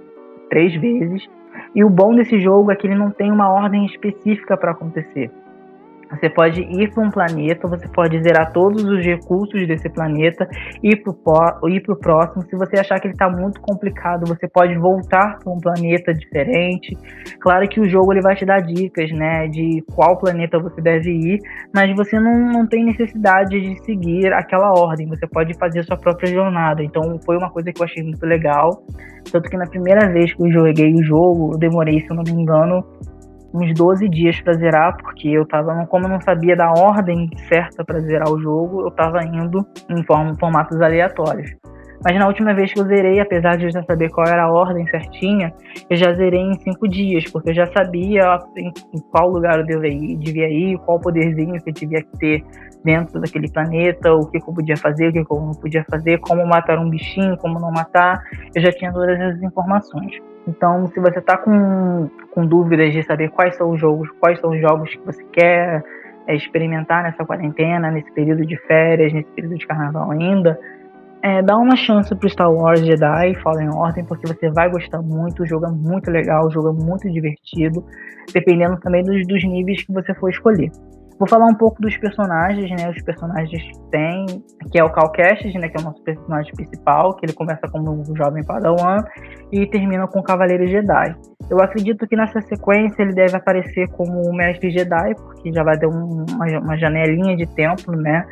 três 0.48 0.74
vezes. 0.74 1.28
E 1.74 1.84
o 1.84 1.90
bom 1.90 2.14
desse 2.14 2.40
jogo 2.40 2.70
é 2.70 2.76
que 2.76 2.86
ele 2.86 2.94
não 2.94 3.10
tem 3.10 3.30
uma 3.30 3.48
ordem 3.48 3.86
específica 3.86 4.56
para 4.56 4.72
acontecer. 4.72 5.30
Você 6.10 6.30
pode 6.30 6.60
ir 6.60 6.92
para 6.92 7.02
um 7.02 7.10
planeta, 7.10 7.66
você 7.66 7.88
pode 7.88 8.22
zerar 8.22 8.52
todos 8.52 8.84
os 8.84 9.04
recursos 9.04 9.66
desse 9.66 9.88
planeta 9.88 10.48
ir 10.82 11.02
para 11.02 11.12
o 11.12 11.96
próximo. 11.96 12.44
Se 12.44 12.56
você 12.56 12.78
achar 12.78 13.00
que 13.00 13.08
ele 13.08 13.14
está 13.14 13.28
muito 13.28 13.60
complicado, 13.60 14.26
você 14.26 14.48
pode 14.48 14.76
voltar 14.76 15.38
para 15.38 15.52
um 15.52 15.58
planeta 15.58 16.14
diferente. 16.14 16.96
Claro 17.40 17.68
que 17.68 17.80
o 17.80 17.88
jogo 17.88 18.12
ele 18.12 18.22
vai 18.22 18.36
te 18.36 18.44
dar 18.44 18.60
dicas, 18.60 19.10
né, 19.10 19.48
de 19.48 19.82
qual 19.94 20.16
planeta 20.18 20.58
você 20.58 20.80
deve 20.80 21.10
ir, 21.10 21.40
mas 21.74 21.94
você 21.96 22.20
não, 22.20 22.52
não 22.52 22.66
tem 22.66 22.84
necessidade 22.84 23.60
de 23.60 23.84
seguir 23.84 24.32
aquela 24.32 24.70
ordem. 24.78 25.08
Você 25.08 25.26
pode 25.26 25.54
fazer 25.54 25.82
sua 25.84 25.96
própria 25.96 26.32
jornada. 26.32 26.82
Então 26.82 27.18
foi 27.24 27.36
uma 27.36 27.50
coisa 27.50 27.72
que 27.72 27.80
eu 27.80 27.84
achei 27.84 28.02
muito 28.02 28.24
legal. 28.24 28.84
Tanto 29.30 29.50
que 29.50 29.56
na 29.56 29.66
primeira 29.66 30.08
vez 30.12 30.32
que 30.32 30.42
eu 30.42 30.52
joguei 30.52 30.94
o 30.94 31.02
jogo, 31.02 31.54
eu 31.54 31.58
demorei, 31.58 32.00
se 32.00 32.10
eu 32.10 32.14
não 32.14 32.22
me 32.22 32.30
engano, 32.30 32.84
uns 33.56 33.72
12 33.72 34.08
dias 34.08 34.40
para 34.40 34.52
zerar, 34.52 34.96
porque 34.98 35.28
eu 35.28 35.46
tava, 35.46 35.86
como 35.86 36.04
eu 36.04 36.10
não 36.10 36.20
sabia 36.20 36.54
da 36.54 36.70
ordem 36.70 37.30
certa 37.48 37.84
para 37.84 38.00
zerar 38.00 38.30
o 38.30 38.38
jogo, 38.38 38.82
eu 38.82 38.90
tava 38.90 39.24
indo 39.24 39.66
em 39.88 40.04
formatos 40.38 40.80
aleatórios. 40.80 41.50
Mas 42.04 42.18
na 42.18 42.26
última 42.26 42.54
vez 42.54 42.72
que 42.72 42.78
eu 42.78 42.84
zerei, 42.84 43.18
apesar 43.20 43.56
de 43.56 43.64
eu 43.64 43.70
já 43.70 43.82
saber 43.82 44.10
qual 44.10 44.26
era 44.26 44.44
a 44.44 44.52
ordem 44.52 44.86
certinha, 44.88 45.52
eu 45.88 45.96
já 45.96 46.12
zerei 46.12 46.40
em 46.40 46.54
cinco 46.60 46.86
dias, 46.86 47.24
porque 47.30 47.50
eu 47.50 47.54
já 47.54 47.66
sabia 47.66 48.38
em, 48.56 48.70
qual 49.10 49.30
lugar 49.30 49.58
eu 49.58 49.66
devia 49.66 50.48
ir, 50.48 50.78
qual 50.78 51.00
poderzinho 51.00 51.60
que 51.62 51.70
eu 51.70 51.74
devia 51.74 52.04
ter 52.18 52.44
dentro 52.84 53.20
daquele 53.20 53.50
planeta, 53.50 54.12
o 54.12 54.26
que, 54.26 54.36
eu 54.36 54.42
podia 54.42 54.76
fazer, 54.76 55.08
o 55.08 55.12
que, 55.12 55.24
que 55.24 55.32
eu 55.32 55.40
não 55.40 55.52
podia 55.52 55.84
fazer, 55.90 56.18
como 56.20 56.46
matar 56.46 56.78
um 56.78 56.90
bichinho, 56.90 57.36
como 57.38 57.58
não 57.58 57.70
matar. 57.72 58.22
Eu 58.54 58.62
já 58.62 58.70
tinha 58.70 58.92
todas 58.92 59.18
essas 59.18 59.42
informações. 59.42 60.12
Então, 60.46 60.86
se 60.86 61.00
você 61.00 61.18
está 61.18 61.36
com, 61.36 62.08
com 62.36 62.46
dúvidas 62.46 62.92
de 62.92 63.02
saber 63.02 63.30
quais 63.30 63.56
são 63.56 63.70
os 63.70 63.80
jogos, 63.80 64.10
quais 64.20 64.38
são 64.40 64.50
os 64.50 64.60
jogos 64.60 64.90
que 64.90 65.06
você 65.06 65.24
quer 65.32 65.82
é, 66.26 66.36
experimentar 66.36 67.02
nessa 67.02 67.24
quarentena, 67.24 67.90
nesse 67.90 68.12
período 68.12 68.44
de 68.44 68.58
férias, 68.66 69.10
nesse 69.10 69.30
período 69.30 69.56
de 69.56 69.66
carnaval 69.66 70.10
ainda, 70.10 70.60
é, 71.22 71.40
dá 71.40 71.56
uma 71.56 71.74
chance 71.76 72.14
pro 72.14 72.28
Star 72.28 72.52
Wars 72.52 72.80
Jedi 72.80 73.34
Fallen 73.36 73.70
Order, 73.70 74.04
porque 74.04 74.26
você 74.26 74.50
vai 74.50 74.68
gostar 74.68 75.00
muito, 75.00 75.44
o 75.44 75.46
jogo 75.46 75.64
é 75.64 75.70
muito 75.70 76.10
legal, 76.10 76.46
o 76.46 76.50
jogo 76.50 76.78
é 76.78 76.84
muito 76.84 77.10
divertido, 77.10 77.82
dependendo 78.34 78.76
também 78.80 79.02
dos, 79.02 79.26
dos 79.26 79.42
níveis 79.42 79.82
que 79.82 79.90
você 79.90 80.12
for 80.12 80.28
escolher. 80.28 80.70
Vou 81.18 81.28
falar 81.28 81.46
um 81.46 81.54
pouco 81.54 81.80
dos 81.80 81.96
personagens, 81.96 82.70
né? 82.70 82.90
Os 82.90 83.02
personagens 83.02 83.62
tem, 83.90 84.26
que 84.70 84.78
é 84.78 84.84
o 84.84 84.90
Cal 84.90 85.10
Kestis, 85.12 85.54
né? 85.54 85.68
Que 85.68 85.78
é 85.78 85.80
o 85.80 85.84
nosso 85.84 86.02
personagem 86.02 86.52
principal, 86.54 87.14
que 87.14 87.24
ele 87.24 87.32
começa 87.32 87.66
como 87.72 87.90
um 87.90 88.16
jovem 88.16 88.44
padawan 88.44 88.98
e 89.50 89.66
termina 89.66 90.06
com 90.06 90.20
o 90.20 90.22
Cavaleiro 90.22 90.66
Jedi. 90.66 91.16
Eu 91.48 91.60
acredito 91.60 92.06
que 92.06 92.16
nessa 92.16 92.40
sequência 92.42 93.02
ele 93.02 93.14
deve 93.14 93.36
aparecer 93.36 93.88
como 93.92 94.28
o 94.28 94.34
Mestre 94.34 94.70
Jedi, 94.70 95.14
porque 95.14 95.52
já 95.52 95.62
vai 95.62 95.78
ter 95.78 95.86
um, 95.86 96.24
uma, 96.30 96.46
uma 96.60 96.76
janelinha 96.76 97.36
de 97.36 97.46
tempo, 97.46 97.92
né? 97.92 98.26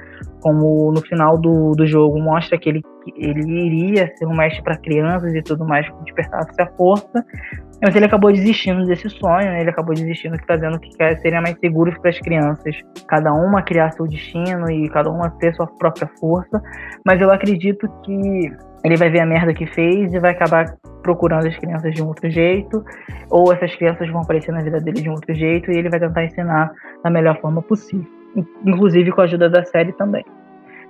Como 0.44 0.92
no 0.92 1.00
final 1.00 1.38
do, 1.38 1.72
do 1.72 1.86
jogo 1.86 2.20
mostra 2.20 2.58
que 2.58 2.68
ele, 2.68 2.82
ele 3.16 3.66
iria 3.66 4.14
ser 4.14 4.26
um 4.26 4.36
mestre 4.36 4.62
para 4.62 4.76
crianças 4.76 5.34
e 5.34 5.40
tudo 5.40 5.64
mais, 5.64 5.88
que 5.88 6.04
despertasse 6.04 6.60
a 6.60 6.66
força. 6.76 7.24
Mas 7.82 7.96
ele 7.96 8.04
acabou 8.04 8.30
desistindo 8.30 8.84
desse 8.84 9.08
sonho, 9.08 9.46
né? 9.46 9.62
ele 9.62 9.70
acabou 9.70 9.94
desistindo, 9.94 10.36
fazendo 10.46 10.78
que 10.78 10.90
quer 10.96 11.18
seria 11.20 11.40
mais 11.40 11.58
seguro 11.58 11.98
para 11.98 12.10
as 12.10 12.18
crianças, 12.18 12.76
cada 13.08 13.32
uma 13.32 13.62
criar 13.62 13.90
seu 13.92 14.06
destino 14.06 14.70
e 14.70 14.86
cada 14.90 15.10
uma 15.10 15.30
ter 15.30 15.54
sua 15.54 15.66
própria 15.66 16.08
força. 16.20 16.62
Mas 17.06 17.20
eu 17.22 17.30
acredito 17.30 17.88
que 18.02 18.52
ele 18.84 18.96
vai 18.98 19.08
ver 19.08 19.20
a 19.20 19.26
merda 19.26 19.54
que 19.54 19.66
fez 19.66 20.12
e 20.12 20.18
vai 20.18 20.32
acabar 20.32 20.76
procurando 21.02 21.46
as 21.46 21.56
crianças 21.56 21.94
de 21.94 22.02
um 22.02 22.08
outro 22.08 22.30
jeito, 22.30 22.84
ou 23.30 23.52
essas 23.52 23.74
crianças 23.76 24.08
vão 24.10 24.22
aparecer 24.22 24.52
na 24.52 24.62
vida 24.62 24.78
dele 24.78 25.02
de 25.02 25.08
um 25.08 25.12
outro 25.12 25.34
jeito 25.34 25.70
e 25.70 25.76
ele 25.76 25.90
vai 25.90 26.00
tentar 26.00 26.24
ensinar 26.24 26.72
da 27.02 27.10
melhor 27.10 27.38
forma 27.40 27.62
possível, 27.62 28.06
inclusive 28.64 29.10
com 29.12 29.20
a 29.20 29.24
ajuda 29.24 29.48
da 29.48 29.64
série 29.64 29.92
também. 29.92 30.24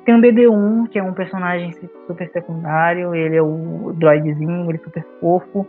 Tem 0.04 0.14
o 0.14 0.20
BD1, 0.20 0.88
que 0.88 0.98
é 0.98 1.02
um 1.02 1.14
personagem 1.14 1.72
super 2.06 2.28
secundário, 2.30 3.14
ele 3.14 3.36
é 3.36 3.42
o 3.42 3.92
droidzinho, 3.96 4.70
ele 4.70 4.78
é 4.78 4.84
super 4.84 5.06
fofo, 5.18 5.66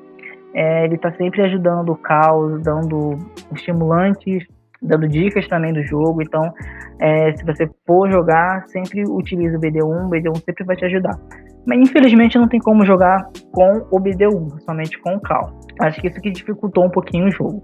é, 0.53 0.85
ele 0.85 0.95
está 0.95 1.11
sempre 1.13 1.41
ajudando 1.41 1.89
o 1.89 1.95
caos, 1.95 2.61
dando 2.61 3.17
estimulantes, 3.53 4.45
dando 4.81 5.07
dicas 5.07 5.47
também 5.47 5.73
do 5.73 5.83
jogo. 5.83 6.21
Então, 6.21 6.53
é, 6.99 7.33
se 7.35 7.45
você 7.45 7.69
for 7.85 8.11
jogar, 8.11 8.65
sempre 8.67 9.03
utilize 9.07 9.55
o 9.55 9.59
BD1, 9.59 10.05
o 10.05 10.09
BD1 10.09 10.43
sempre 10.43 10.63
vai 10.65 10.75
te 10.75 10.85
ajudar. 10.85 11.17
Mas 11.65 11.79
infelizmente 11.79 12.37
não 12.37 12.47
tem 12.47 12.59
como 12.59 12.85
jogar 12.85 13.25
com 13.51 13.87
o 13.89 13.99
BD1, 13.99 14.59
somente 14.61 14.99
com 14.99 15.15
o 15.15 15.19
Cal. 15.19 15.59
Acho 15.81 15.99
que 15.99 16.07
isso 16.07 16.21
que 16.21 16.31
dificultou 16.31 16.85
um 16.85 16.89
pouquinho 16.89 17.27
o 17.27 17.31
jogo. 17.31 17.63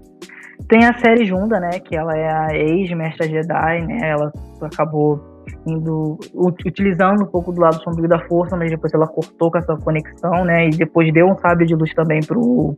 Tem 0.68 0.84
a 0.84 0.98
série 0.98 1.24
Junda, 1.24 1.60
né? 1.60 1.78
Que 1.80 1.96
ela 1.96 2.16
é 2.16 2.30
a 2.30 2.48
ex-mestra 2.54 3.28
Jedi, 3.28 3.86
né? 3.86 4.10
Ela 4.10 4.32
acabou 4.60 5.20
indo 5.66 6.18
utilizando 6.34 7.24
um 7.24 7.26
pouco 7.26 7.52
do 7.52 7.60
lado 7.60 7.82
sombrio 7.82 8.08
da 8.08 8.18
força, 8.26 8.56
mas 8.56 8.70
depois 8.70 8.92
ela 8.94 9.06
cortou 9.06 9.50
com 9.50 9.58
essa 9.58 9.76
conexão, 9.76 10.44
né? 10.44 10.66
E 10.66 10.70
depois 10.70 11.12
deu 11.12 11.26
um 11.26 11.36
sábio 11.38 11.66
de 11.66 11.74
luz 11.74 11.92
também 11.94 12.20
pro, 12.20 12.74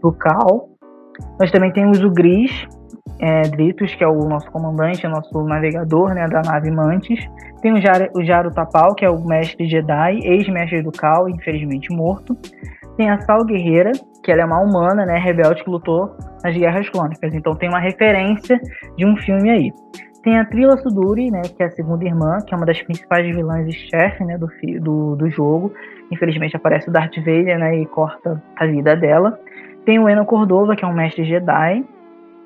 pro 0.00 0.12
Cal. 0.12 0.68
Nós 1.38 1.50
também 1.50 1.72
temos 1.72 2.02
o 2.02 2.10
Gris, 2.10 2.66
é, 3.20 3.42
Dritus, 3.42 3.94
que 3.94 4.02
é 4.02 4.08
o 4.08 4.28
nosso 4.28 4.50
comandante, 4.50 5.06
o 5.06 5.10
nosso 5.10 5.42
navegador, 5.44 6.14
né, 6.14 6.26
da 6.26 6.42
nave 6.42 6.70
Mantis. 6.70 7.24
Tem 7.62 7.72
o 7.72 7.80
Jaro, 7.80 8.10
o 8.14 8.24
Jaro 8.24 8.50
Tapal, 8.52 8.94
que 8.94 9.04
é 9.04 9.10
o 9.10 9.24
mestre 9.24 9.66
Jedi, 9.66 10.18
ex-mestre 10.22 10.82
do 10.82 10.90
Cal, 10.90 11.28
infelizmente 11.28 11.94
morto. 11.94 12.36
Tem 12.96 13.10
a 13.10 13.20
Sal 13.20 13.44
Guerreira, 13.44 13.92
que 14.24 14.32
ela 14.32 14.40
é 14.40 14.44
uma 14.44 14.60
humana, 14.60 15.04
né, 15.04 15.18
rebelde 15.18 15.62
que 15.62 15.70
lutou 15.70 16.16
nas 16.42 16.56
Guerras 16.56 16.88
Clônicas. 16.88 17.34
Então 17.34 17.54
tem 17.54 17.68
uma 17.68 17.78
referência 17.78 18.58
de 18.96 19.06
um 19.06 19.16
filme 19.18 19.50
aí. 19.50 19.72
Tem 20.22 20.38
a 20.38 20.44
Trila 20.46 20.78
Suduri, 20.78 21.30
né, 21.30 21.42
que 21.42 21.62
é 21.62 21.66
a 21.66 21.70
segunda 21.70 22.02
irmã, 22.02 22.38
que 22.46 22.54
é 22.54 22.56
uma 22.56 22.64
das 22.64 22.80
principais 22.82 23.26
vilãs 23.26 23.68
e 23.68 23.72
chefe 23.72 24.24
né, 24.24 24.38
do, 24.38 24.48
do, 24.80 25.16
do 25.16 25.30
jogo. 25.30 25.70
Infelizmente 26.10 26.56
aparece 26.56 26.88
o 26.88 26.92
Darth 26.92 27.14
Vader 27.16 27.58
né, 27.58 27.76
e 27.76 27.86
corta 27.86 28.42
a 28.56 28.66
vida 28.66 28.96
dela. 28.96 29.38
Tem 29.84 29.98
o 29.98 30.08
Eno 30.08 30.24
Cordova, 30.24 30.74
que 30.74 30.82
é 30.82 30.88
um 30.88 30.94
mestre 30.94 31.24
Jedi. 31.24 31.84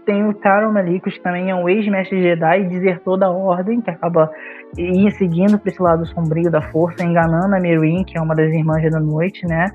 Tem 0.05 0.27
o 0.27 0.35
Taron 0.35 0.73
Malik, 0.73 1.09
que 1.09 1.21
também 1.21 1.51
é 1.51 1.55
um 1.55 1.69
ex-mestre 1.69 2.21
Jedi 2.21 2.63
e 2.63 2.69
desertor 2.69 3.17
da 3.17 3.31
Ordem, 3.31 3.81
que 3.81 3.91
acaba 3.91 4.29
seguindo 5.17 5.59
para 5.59 5.71
esse 5.71 5.81
lado 5.81 6.05
sombrio 6.07 6.51
da 6.51 6.63
força, 6.63 7.05
enganando 7.05 7.55
a 7.55 7.61
Meereen, 7.61 8.03
que 8.05 8.19
é 8.19 8.21
uma 8.21 8.35
das 8.35 8.51
irmãs 8.51 8.91
da 8.91 8.99
noite, 8.99 9.47
né? 9.47 9.71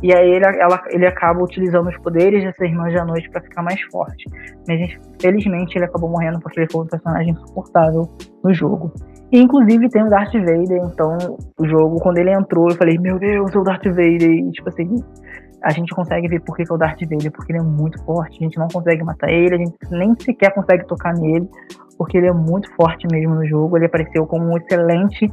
E 0.00 0.12
aí 0.12 0.30
ele, 0.30 0.44
ela, 0.44 0.82
ele 0.90 1.06
acaba 1.06 1.42
utilizando 1.42 1.88
os 1.88 1.98
poderes 1.98 2.42
dessa 2.42 2.64
irmã 2.64 2.90
da 2.90 3.04
noite 3.04 3.28
para 3.30 3.42
ficar 3.42 3.62
mais 3.62 3.80
forte. 3.82 4.24
Mas 4.66 4.98
felizmente 5.20 5.76
ele 5.76 5.84
acabou 5.84 6.08
morrendo 6.08 6.40
porque 6.40 6.60
ele 6.60 6.68
foi 6.72 6.84
um 6.84 6.86
personagem 6.86 7.32
insuportável 7.32 8.08
no 8.42 8.54
jogo. 8.54 8.92
E, 9.30 9.40
inclusive 9.40 9.88
tem 9.88 10.02
o 10.02 10.08
Darth 10.08 10.32
Vader, 10.32 10.82
então 10.84 11.16
o 11.58 11.66
jogo, 11.66 11.96
quando 12.00 12.18
ele 12.18 12.32
entrou, 12.32 12.68
eu 12.68 12.76
falei, 12.76 12.98
meu 12.98 13.18
Deus, 13.18 13.54
é 13.54 13.58
o 13.58 13.62
Darth 13.62 13.84
Vader. 13.84 14.30
E 14.30 14.50
tipo 14.50 14.68
assim, 14.68 14.96
a 15.62 15.72
gente 15.72 15.94
consegue 15.94 16.28
ver 16.28 16.40
por 16.40 16.56
que, 16.56 16.62
é 16.62 16.74
o 16.74 16.78
Darth 16.78 17.00
Vader, 17.00 17.30
porque 17.30 17.52
ele 17.52 17.60
é 17.60 17.62
muito 17.62 18.02
forte, 18.04 18.38
a 18.40 18.44
gente 18.44 18.58
não 18.58 18.68
consegue 18.68 19.04
matar 19.04 19.30
ele, 19.30 19.54
a 19.54 19.58
gente 19.58 19.76
nem 19.90 20.14
sequer 20.18 20.52
consegue 20.52 20.86
tocar 20.86 21.14
nele, 21.14 21.48
porque 21.96 22.18
ele 22.18 22.26
é 22.26 22.32
muito 22.32 22.74
forte 22.74 23.06
mesmo 23.10 23.34
no 23.34 23.46
jogo. 23.46 23.76
Ele 23.76 23.86
apareceu 23.86 24.26
como 24.26 24.46
um 24.46 24.56
excelente 24.56 25.30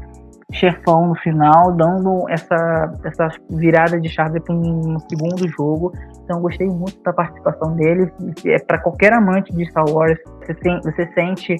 chefão 0.51 1.07
no 1.07 1.15
final, 1.15 1.71
dando 1.75 2.27
essa, 2.27 2.91
essa 3.03 3.29
virada 3.51 3.99
de 3.99 4.09
chave 4.09 4.39
para 4.39 4.55
um 4.55 4.97
segundo 4.99 5.47
jogo. 5.47 5.93
Então, 6.23 6.41
gostei 6.41 6.67
muito 6.67 7.01
da 7.03 7.13
participação 7.13 7.75
dele. 7.75 8.11
É 8.45 8.59
para 8.59 8.79
qualquer 8.79 9.13
amante 9.13 9.55
de 9.55 9.65
Star 9.69 9.85
Wars, 9.87 10.17
você, 10.39 10.53
tem, 10.55 10.79
você 10.81 11.07
sente 11.13 11.55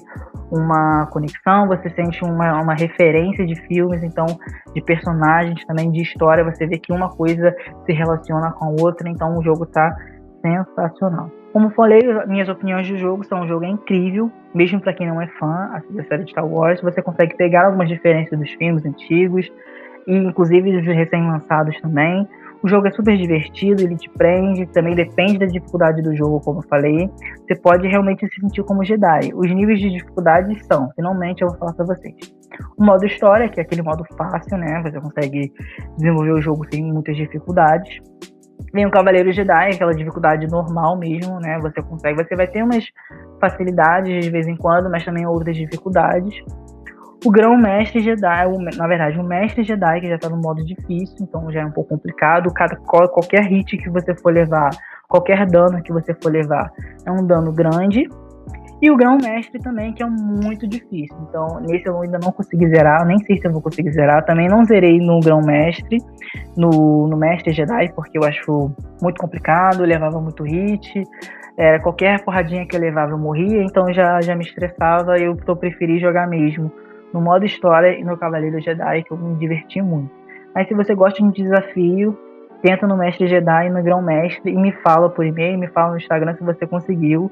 uma 0.50 1.06
conexão, 1.06 1.68
você 1.68 1.88
sente 1.90 2.24
uma, 2.24 2.60
uma 2.60 2.74
referência 2.74 3.46
de 3.46 3.54
filmes, 3.66 4.02
então 4.02 4.26
de 4.74 4.82
personagens 4.82 5.64
também, 5.66 5.90
de 5.90 6.02
história. 6.02 6.44
Você 6.44 6.66
vê 6.66 6.78
que 6.78 6.92
uma 6.92 7.08
coisa 7.10 7.54
se 7.86 7.92
relaciona 7.92 8.50
com 8.52 8.66
a 8.66 8.82
outra. 8.82 9.08
Então, 9.08 9.38
o 9.38 9.42
jogo 9.42 9.64
está 9.64 9.96
sensacional. 10.40 11.30
Como 11.52 11.70
falei, 11.70 12.00
minhas 12.26 12.48
opiniões 12.48 12.88
do 12.88 12.96
jogo 12.96 13.24
são 13.24 13.40
um 13.40 13.48
jogo 13.48 13.64
incrível, 13.64 14.30
mesmo 14.54 14.80
para 14.80 14.92
quem 14.92 15.08
não 15.08 15.20
é 15.20 15.26
fã 15.38 15.70
assim, 15.74 15.94
da 15.94 16.04
série 16.04 16.24
de 16.24 16.30
Star 16.30 16.46
Wars. 16.46 16.80
Você 16.80 17.02
consegue 17.02 17.36
pegar 17.36 17.66
algumas 17.66 17.88
diferenças 17.88 18.38
dos 18.38 18.50
filmes 18.52 18.84
antigos 18.84 19.50
e 20.06 20.14
inclusive 20.14 20.72
dos 20.72 20.86
recém-lançados 20.86 21.80
também. 21.80 22.26
O 22.62 22.68
jogo 22.68 22.86
é 22.86 22.90
super 22.90 23.16
divertido, 23.16 23.82
ele 23.82 23.96
te 23.96 24.08
prende, 24.10 24.66
também 24.66 24.94
depende 24.94 25.38
da 25.38 25.46
dificuldade 25.46 26.02
do 26.02 26.14
jogo, 26.14 26.40
como 26.40 26.58
eu 26.60 26.68
falei. 26.68 27.10
Você 27.46 27.56
pode 27.56 27.88
realmente 27.88 28.28
se 28.28 28.40
sentir 28.40 28.62
como 28.64 28.84
Jedi. 28.84 29.32
Os 29.34 29.50
níveis 29.50 29.80
de 29.80 29.90
dificuldade 29.90 30.62
são, 30.66 30.90
finalmente 30.94 31.40
eu 31.40 31.48
vou 31.48 31.56
falar 31.56 31.72
para 31.72 31.86
vocês. 31.86 32.14
O 32.76 32.84
modo 32.84 33.06
história, 33.06 33.48
que 33.48 33.60
é 33.60 33.62
aquele 33.62 33.82
modo 33.82 34.04
fácil, 34.16 34.58
né? 34.58 34.82
Você 34.82 35.00
consegue 35.00 35.50
desenvolver 35.96 36.32
o 36.32 36.42
jogo 36.42 36.66
sem 36.70 36.84
muitas 36.92 37.16
dificuldades. 37.16 37.98
Vem 38.72 38.86
o 38.86 38.90
Cavaleiro 38.90 39.32
Jedi, 39.32 39.70
aquela 39.74 39.94
dificuldade 39.94 40.46
normal 40.46 40.96
mesmo, 40.96 41.40
né? 41.40 41.58
Você 41.60 41.82
consegue, 41.82 42.22
você 42.22 42.36
vai 42.36 42.46
ter 42.46 42.62
umas 42.62 42.84
facilidades 43.40 44.24
de 44.24 44.30
vez 44.30 44.46
em 44.46 44.56
quando, 44.56 44.90
mas 44.90 45.04
também 45.04 45.26
outras 45.26 45.56
dificuldades. 45.56 46.42
O 47.24 47.30
Grão 47.30 47.56
Mestre 47.56 48.00
Jedi, 48.00 48.46
o, 48.46 48.58
na 48.58 48.86
verdade, 48.86 49.18
o 49.18 49.22
Mestre 49.22 49.62
Jedi, 49.62 50.00
que 50.00 50.08
já 50.08 50.18
tá 50.18 50.28
no 50.28 50.38
modo 50.38 50.64
difícil, 50.64 51.16
então 51.20 51.52
já 51.52 51.60
é 51.60 51.66
um 51.66 51.70
pouco 51.70 51.90
complicado. 51.90 52.50
Cada, 52.54 52.76
qualquer 52.76 53.42
hit 53.42 53.76
que 53.76 53.90
você 53.90 54.14
for 54.14 54.32
levar, 54.32 54.70
qualquer 55.06 55.46
dano 55.46 55.82
que 55.82 55.92
você 55.92 56.14
for 56.14 56.32
levar, 56.32 56.70
é 57.04 57.10
um 57.10 57.26
dano 57.26 57.52
grande. 57.52 58.08
E 58.82 58.90
o 58.90 58.96
grão-mestre 58.96 59.60
também, 59.60 59.92
que 59.92 60.02
é 60.02 60.06
muito 60.06 60.66
difícil. 60.66 61.14
Então, 61.28 61.60
nesse 61.60 61.86
eu 61.86 62.00
ainda 62.00 62.18
não 62.18 62.32
consegui 62.32 62.66
zerar, 62.68 63.04
nem 63.04 63.18
sei 63.24 63.36
se 63.36 63.46
eu 63.46 63.52
vou 63.52 63.60
conseguir 63.60 63.92
zerar. 63.92 64.24
Também 64.24 64.48
não 64.48 64.64
zerei 64.64 64.98
no 64.98 65.20
grão-mestre, 65.20 65.98
no, 66.56 67.06
no 67.06 67.16
mestre 67.16 67.52
Jedi, 67.52 67.92
porque 67.94 68.16
eu 68.16 68.24
acho 68.24 68.74
muito 69.02 69.20
complicado, 69.20 69.82
levava 69.82 70.18
muito 70.18 70.44
hit. 70.44 71.04
É, 71.58 71.78
qualquer 71.78 72.24
porradinha 72.24 72.66
que 72.66 72.74
eu 72.74 72.80
levava 72.80 73.12
eu 73.12 73.18
morria, 73.18 73.62
então 73.62 73.92
já, 73.92 74.18
já 74.22 74.34
me 74.34 74.44
estressava 74.44 75.18
e 75.18 75.24
eu, 75.24 75.36
eu 75.46 75.56
preferi 75.56 75.98
jogar 75.98 76.26
mesmo 76.26 76.72
no 77.12 77.20
modo 77.20 77.44
história 77.44 77.98
e 77.98 78.04
no 78.04 78.16
Cavaleiro 78.16 78.60
Jedi, 78.60 79.02
que 79.02 79.10
eu 79.10 79.18
me 79.18 79.36
diverti 79.36 79.82
muito. 79.82 80.10
Mas 80.54 80.68
se 80.68 80.74
você 80.74 80.94
gosta 80.94 81.22
de 81.22 81.42
desafio, 81.42 82.16
tenta 82.62 82.86
no 82.86 82.96
Mestre 82.96 83.28
Jedi 83.28 83.66
e 83.66 83.70
no 83.70 83.82
Grão 83.82 84.00
Mestre 84.00 84.50
e 84.50 84.56
me 84.56 84.72
fala 84.82 85.10
por 85.10 85.26
e-mail, 85.26 85.58
me 85.58 85.68
fala 85.68 85.90
no 85.90 85.96
Instagram 85.98 86.34
se 86.34 86.44
você 86.44 86.66
conseguiu 86.66 87.30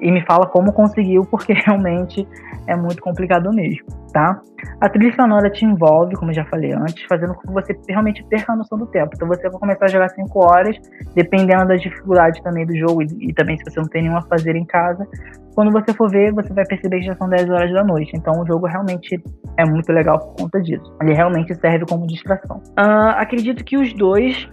e 0.00 0.10
me 0.10 0.24
fala 0.24 0.46
como 0.46 0.72
conseguiu, 0.72 1.22
porque 1.22 1.52
realmente 1.66 2.26
é 2.66 2.76
muito 2.76 3.02
complicado 3.02 3.52
mesmo, 3.52 3.86
tá? 4.12 4.40
A 4.80 4.88
trilha 4.88 5.14
sonora 5.14 5.50
te 5.50 5.64
envolve, 5.64 6.14
como 6.16 6.30
eu 6.30 6.34
já 6.34 6.44
falei 6.46 6.72
antes, 6.72 7.04
fazendo 7.04 7.34
com 7.34 7.42
que 7.42 7.52
você 7.52 7.76
realmente 7.88 8.24
perca 8.24 8.52
a 8.52 8.56
noção 8.56 8.78
do 8.78 8.86
tempo. 8.86 9.10
Então 9.14 9.26
você 9.26 9.48
vai 9.48 9.58
começar 9.58 9.84
a 9.86 9.88
jogar 9.88 10.08
5 10.10 10.38
horas, 10.44 10.76
dependendo 11.14 11.66
da 11.66 11.76
dificuldade 11.76 12.42
também 12.42 12.66
do 12.66 12.76
jogo 12.76 13.02
e, 13.02 13.06
e, 13.28 13.32
também 13.32 13.56
se 13.56 13.64
você 13.64 13.80
não 13.80 13.88
tem 13.88 14.02
nenhuma 14.02 14.20
a 14.20 14.22
fazer 14.22 14.56
em 14.56 14.64
casa. 14.64 15.06
Quando 15.54 15.72
você 15.72 15.92
for 15.92 16.10
ver, 16.10 16.32
você 16.32 16.52
vai 16.52 16.64
perceber 16.64 17.00
que 17.00 17.06
já 17.06 17.16
são 17.16 17.28
10 17.28 17.50
horas 17.50 17.72
da 17.72 17.82
noite. 17.82 18.12
Então 18.14 18.40
o 18.40 18.46
jogo 18.46 18.66
realmente 18.66 19.20
é 19.56 19.64
muito 19.64 19.92
legal 19.92 20.18
por 20.18 20.42
conta 20.42 20.60
disso. 20.60 20.96
Ele 21.00 21.14
realmente 21.14 21.54
serve 21.54 21.84
como 21.88 22.06
distração. 22.06 22.58
Uh, 22.78 23.16
acredito 23.16 23.64
que 23.64 23.76
os 23.76 23.92
dois 23.94 24.48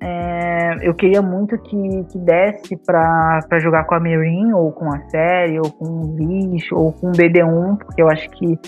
é, 0.00 0.88
eu 0.88 0.94
queria 0.94 1.22
muito 1.22 1.56
que, 1.58 2.04
que 2.10 2.18
desse 2.18 2.76
para 2.76 3.58
jogar 3.58 3.84
com 3.84 3.94
a 3.94 4.00
Mirin, 4.00 4.52
ou 4.52 4.72
com 4.72 4.92
a 4.92 5.00
série, 5.08 5.58
ou 5.58 5.70
com 5.70 5.84
o 5.84 6.14
Vish, 6.14 6.70
ou 6.72 6.92
com 6.92 7.08
o 7.08 7.12
BD1, 7.12 7.78
porque 7.78 8.02
eu 8.02 8.08
acho 8.08 8.28
que 8.30 8.58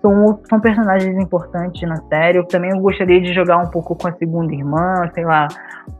são, 0.00 0.40
são 0.48 0.60
personagens 0.60 1.16
importantes 1.18 1.82
na 1.88 1.96
série. 1.96 2.38
Eu 2.38 2.44
também 2.44 2.70
gostaria 2.80 3.20
de 3.20 3.32
jogar 3.32 3.58
um 3.58 3.70
pouco 3.70 3.94
com 3.96 4.08
a 4.08 4.12
segunda 4.12 4.52
irmã, 4.52 5.10
sei 5.14 5.24
lá, 5.24 5.48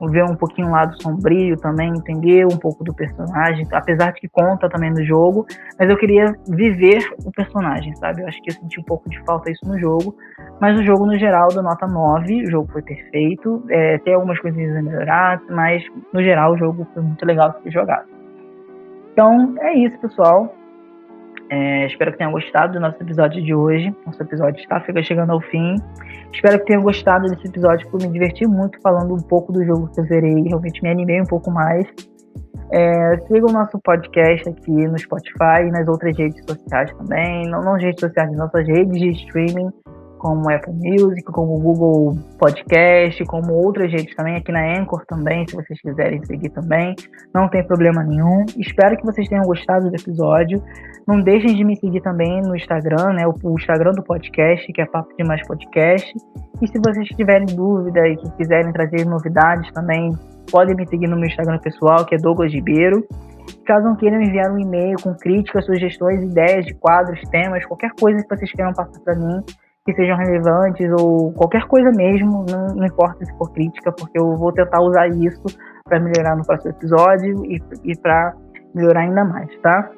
ver 0.08 0.24
um 0.24 0.34
pouquinho 0.34 0.68
o 0.68 0.70
lado 0.70 1.00
sombrio 1.02 1.56
também, 1.56 1.90
entender 1.90 2.46
um 2.46 2.56
pouco 2.56 2.84
do 2.84 2.94
personagem, 2.94 3.66
apesar 3.72 4.12
de 4.12 4.20
que 4.20 4.28
conta 4.28 4.68
também 4.68 4.90
no 4.90 5.04
jogo, 5.04 5.46
mas 5.78 5.88
eu 5.88 5.96
queria 5.96 6.34
viver 6.48 7.02
o 7.24 7.30
personagem, 7.30 7.94
sabe? 7.96 8.22
Eu 8.22 8.28
acho 8.28 8.40
que 8.42 8.50
eu 8.50 8.54
senti 8.54 8.80
um 8.80 8.84
pouco 8.84 9.08
de 9.10 9.18
falta 9.24 9.50
isso 9.50 9.66
no 9.66 9.78
jogo, 9.78 10.16
mas 10.60 10.78
o 10.78 10.82
jogo 10.82 11.06
no 11.06 11.18
geral 11.18 11.48
do 11.48 11.62
nota 11.62 11.86
9, 11.86 12.44
o 12.44 12.50
jogo 12.50 12.72
foi 12.72 12.82
perfeito, 12.82 13.64
é, 13.68 13.98
tem 13.98 14.14
algumas 14.14 14.38
coisinhas 14.38 14.69
a 14.76 14.82
melhorar, 14.82 15.42
mas 15.48 15.82
no 16.12 16.22
geral 16.22 16.52
o 16.52 16.58
jogo 16.58 16.86
foi 16.92 17.02
muito 17.02 17.24
legal 17.24 17.50
de 17.52 17.62
ser 17.62 17.70
jogado. 17.70 18.08
Então 19.12 19.54
é 19.60 19.74
isso, 19.74 19.98
pessoal. 19.98 20.54
É, 21.50 21.86
espero 21.86 22.12
que 22.12 22.18
tenham 22.18 22.30
gostado 22.30 22.74
do 22.74 22.80
nosso 22.80 23.02
episódio 23.02 23.42
de 23.42 23.52
hoje. 23.52 23.94
Nosso 24.06 24.22
episódio 24.22 24.60
está 24.60 24.80
chegando 25.02 25.32
ao 25.32 25.40
fim. 25.40 25.74
Espero 26.32 26.60
que 26.60 26.66
tenham 26.66 26.82
gostado 26.82 27.28
desse 27.28 27.48
episódio, 27.48 27.88
porque 27.90 28.04
eu 28.04 28.08
me 28.08 28.14
diverti 28.14 28.46
muito 28.46 28.80
falando 28.80 29.14
um 29.14 29.22
pouco 29.28 29.52
do 29.52 29.64
jogo 29.64 29.90
que 29.92 30.00
eu 30.00 30.04
zerei. 30.04 30.42
Realmente 30.46 30.80
me 30.80 30.90
animei 30.90 31.20
um 31.20 31.26
pouco 31.26 31.50
mais. 31.50 31.84
É, 32.72 33.18
siga 33.26 33.46
o 33.46 33.52
nosso 33.52 33.80
podcast 33.80 34.48
aqui 34.48 34.70
no 34.70 34.96
Spotify 34.96 35.66
e 35.66 35.70
nas 35.72 35.88
outras 35.88 36.16
redes 36.16 36.40
sociais 36.48 36.92
também. 36.92 37.48
Não, 37.50 37.64
nas 37.64 37.82
redes 37.82 37.98
sociais, 37.98 38.30
nas 38.30 38.38
nossas 38.38 38.64
redes 38.68 38.96
de 38.96 39.10
streaming 39.10 39.70
como 40.20 40.50
Apple 40.50 40.74
Music, 40.74 41.24
como 41.24 41.58
Google 41.58 42.14
Podcast, 42.38 43.24
como 43.24 43.54
outras 43.54 43.90
redes 43.90 44.14
também, 44.14 44.36
aqui 44.36 44.52
na 44.52 44.78
Anchor 44.78 45.02
também, 45.06 45.48
se 45.48 45.56
vocês 45.56 45.80
quiserem 45.80 46.22
seguir 46.26 46.50
também, 46.50 46.94
não 47.34 47.48
tem 47.48 47.66
problema 47.66 48.04
nenhum. 48.04 48.44
Espero 48.58 48.98
que 48.98 49.04
vocês 49.04 49.26
tenham 49.28 49.44
gostado 49.44 49.88
do 49.88 49.96
episódio. 49.96 50.62
Não 51.08 51.20
deixem 51.20 51.56
de 51.56 51.64
me 51.64 51.74
seguir 51.74 52.02
também 52.02 52.42
no 52.42 52.54
Instagram, 52.54 53.14
né, 53.14 53.26
o 53.26 53.54
Instagram 53.58 53.92
do 53.92 54.02
podcast, 54.02 54.70
que 54.70 54.82
é 54.82 54.86
Papo 54.86 55.08
Demais 55.16 55.44
Podcast. 55.48 56.12
E 56.60 56.68
se 56.68 56.78
vocês 56.78 57.08
tiverem 57.08 57.46
dúvida 57.46 58.06
e 58.06 58.16
quiserem 58.36 58.70
trazer 58.72 59.06
novidades 59.06 59.72
também, 59.72 60.12
podem 60.52 60.76
me 60.76 60.86
seguir 60.86 61.08
no 61.08 61.16
meu 61.16 61.28
Instagram 61.28 61.58
pessoal, 61.58 62.04
que 62.04 62.14
é 62.14 62.18
Douglas 62.18 62.52
Ribeiro. 62.52 63.02
Caso 63.64 63.86
não 63.86 63.96
queiram 63.96 64.20
enviar 64.20 64.52
um 64.52 64.58
e-mail 64.58 64.96
com 65.02 65.14
críticas, 65.14 65.64
sugestões, 65.64 66.22
ideias 66.22 66.66
de 66.66 66.74
quadros, 66.74 67.20
temas, 67.30 67.64
qualquer 67.64 67.90
coisa 67.98 68.22
que 68.22 68.36
vocês 68.36 68.52
queiram 68.52 68.74
passar 68.74 69.00
para 69.00 69.14
mim, 69.14 69.42
que 69.84 69.94
sejam 69.94 70.16
relevantes 70.16 70.90
ou 71.00 71.32
qualquer 71.32 71.64
coisa 71.66 71.90
mesmo, 71.90 72.44
não, 72.48 72.74
não, 72.74 72.84
importa 72.84 73.24
se 73.24 73.36
for 73.38 73.50
crítica, 73.52 73.90
porque 73.92 74.18
eu 74.18 74.36
vou 74.36 74.52
tentar 74.52 74.80
usar 74.82 75.08
isso 75.08 75.42
para 75.84 75.98
melhorar 75.98 76.36
no 76.36 76.44
próximo 76.44 76.72
episódio 76.72 77.44
e, 77.46 77.60
e 77.84 77.98
para 77.98 78.34
melhorar 78.74 79.00
ainda 79.00 79.24
mais, 79.24 79.48
tá? 79.60 79.90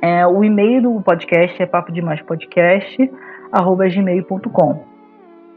É, 0.00 0.26
o 0.26 0.42
e-mail 0.42 0.82
do 0.82 1.00
podcast 1.02 1.62
é 1.62 1.66
papo 1.66 1.92
demais 1.92 2.20
podcast 2.22 3.10
gmail.com. 3.94 4.84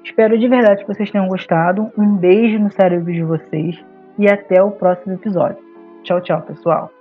Espero 0.03 0.37
de 0.37 0.47
verdade 0.47 0.85
que 0.85 0.93
vocês 0.93 1.09
tenham 1.09 1.27
gostado. 1.27 1.91
Um 1.97 2.15
beijo 2.15 2.59
no 2.59 2.71
cérebro 2.71 3.11
de 3.11 3.23
vocês 3.23 3.83
e 4.19 4.29
até 4.29 4.61
o 4.61 4.71
próximo 4.71 5.13
episódio. 5.13 5.57
Tchau, 6.03 6.21
tchau, 6.21 6.41
pessoal. 6.43 6.91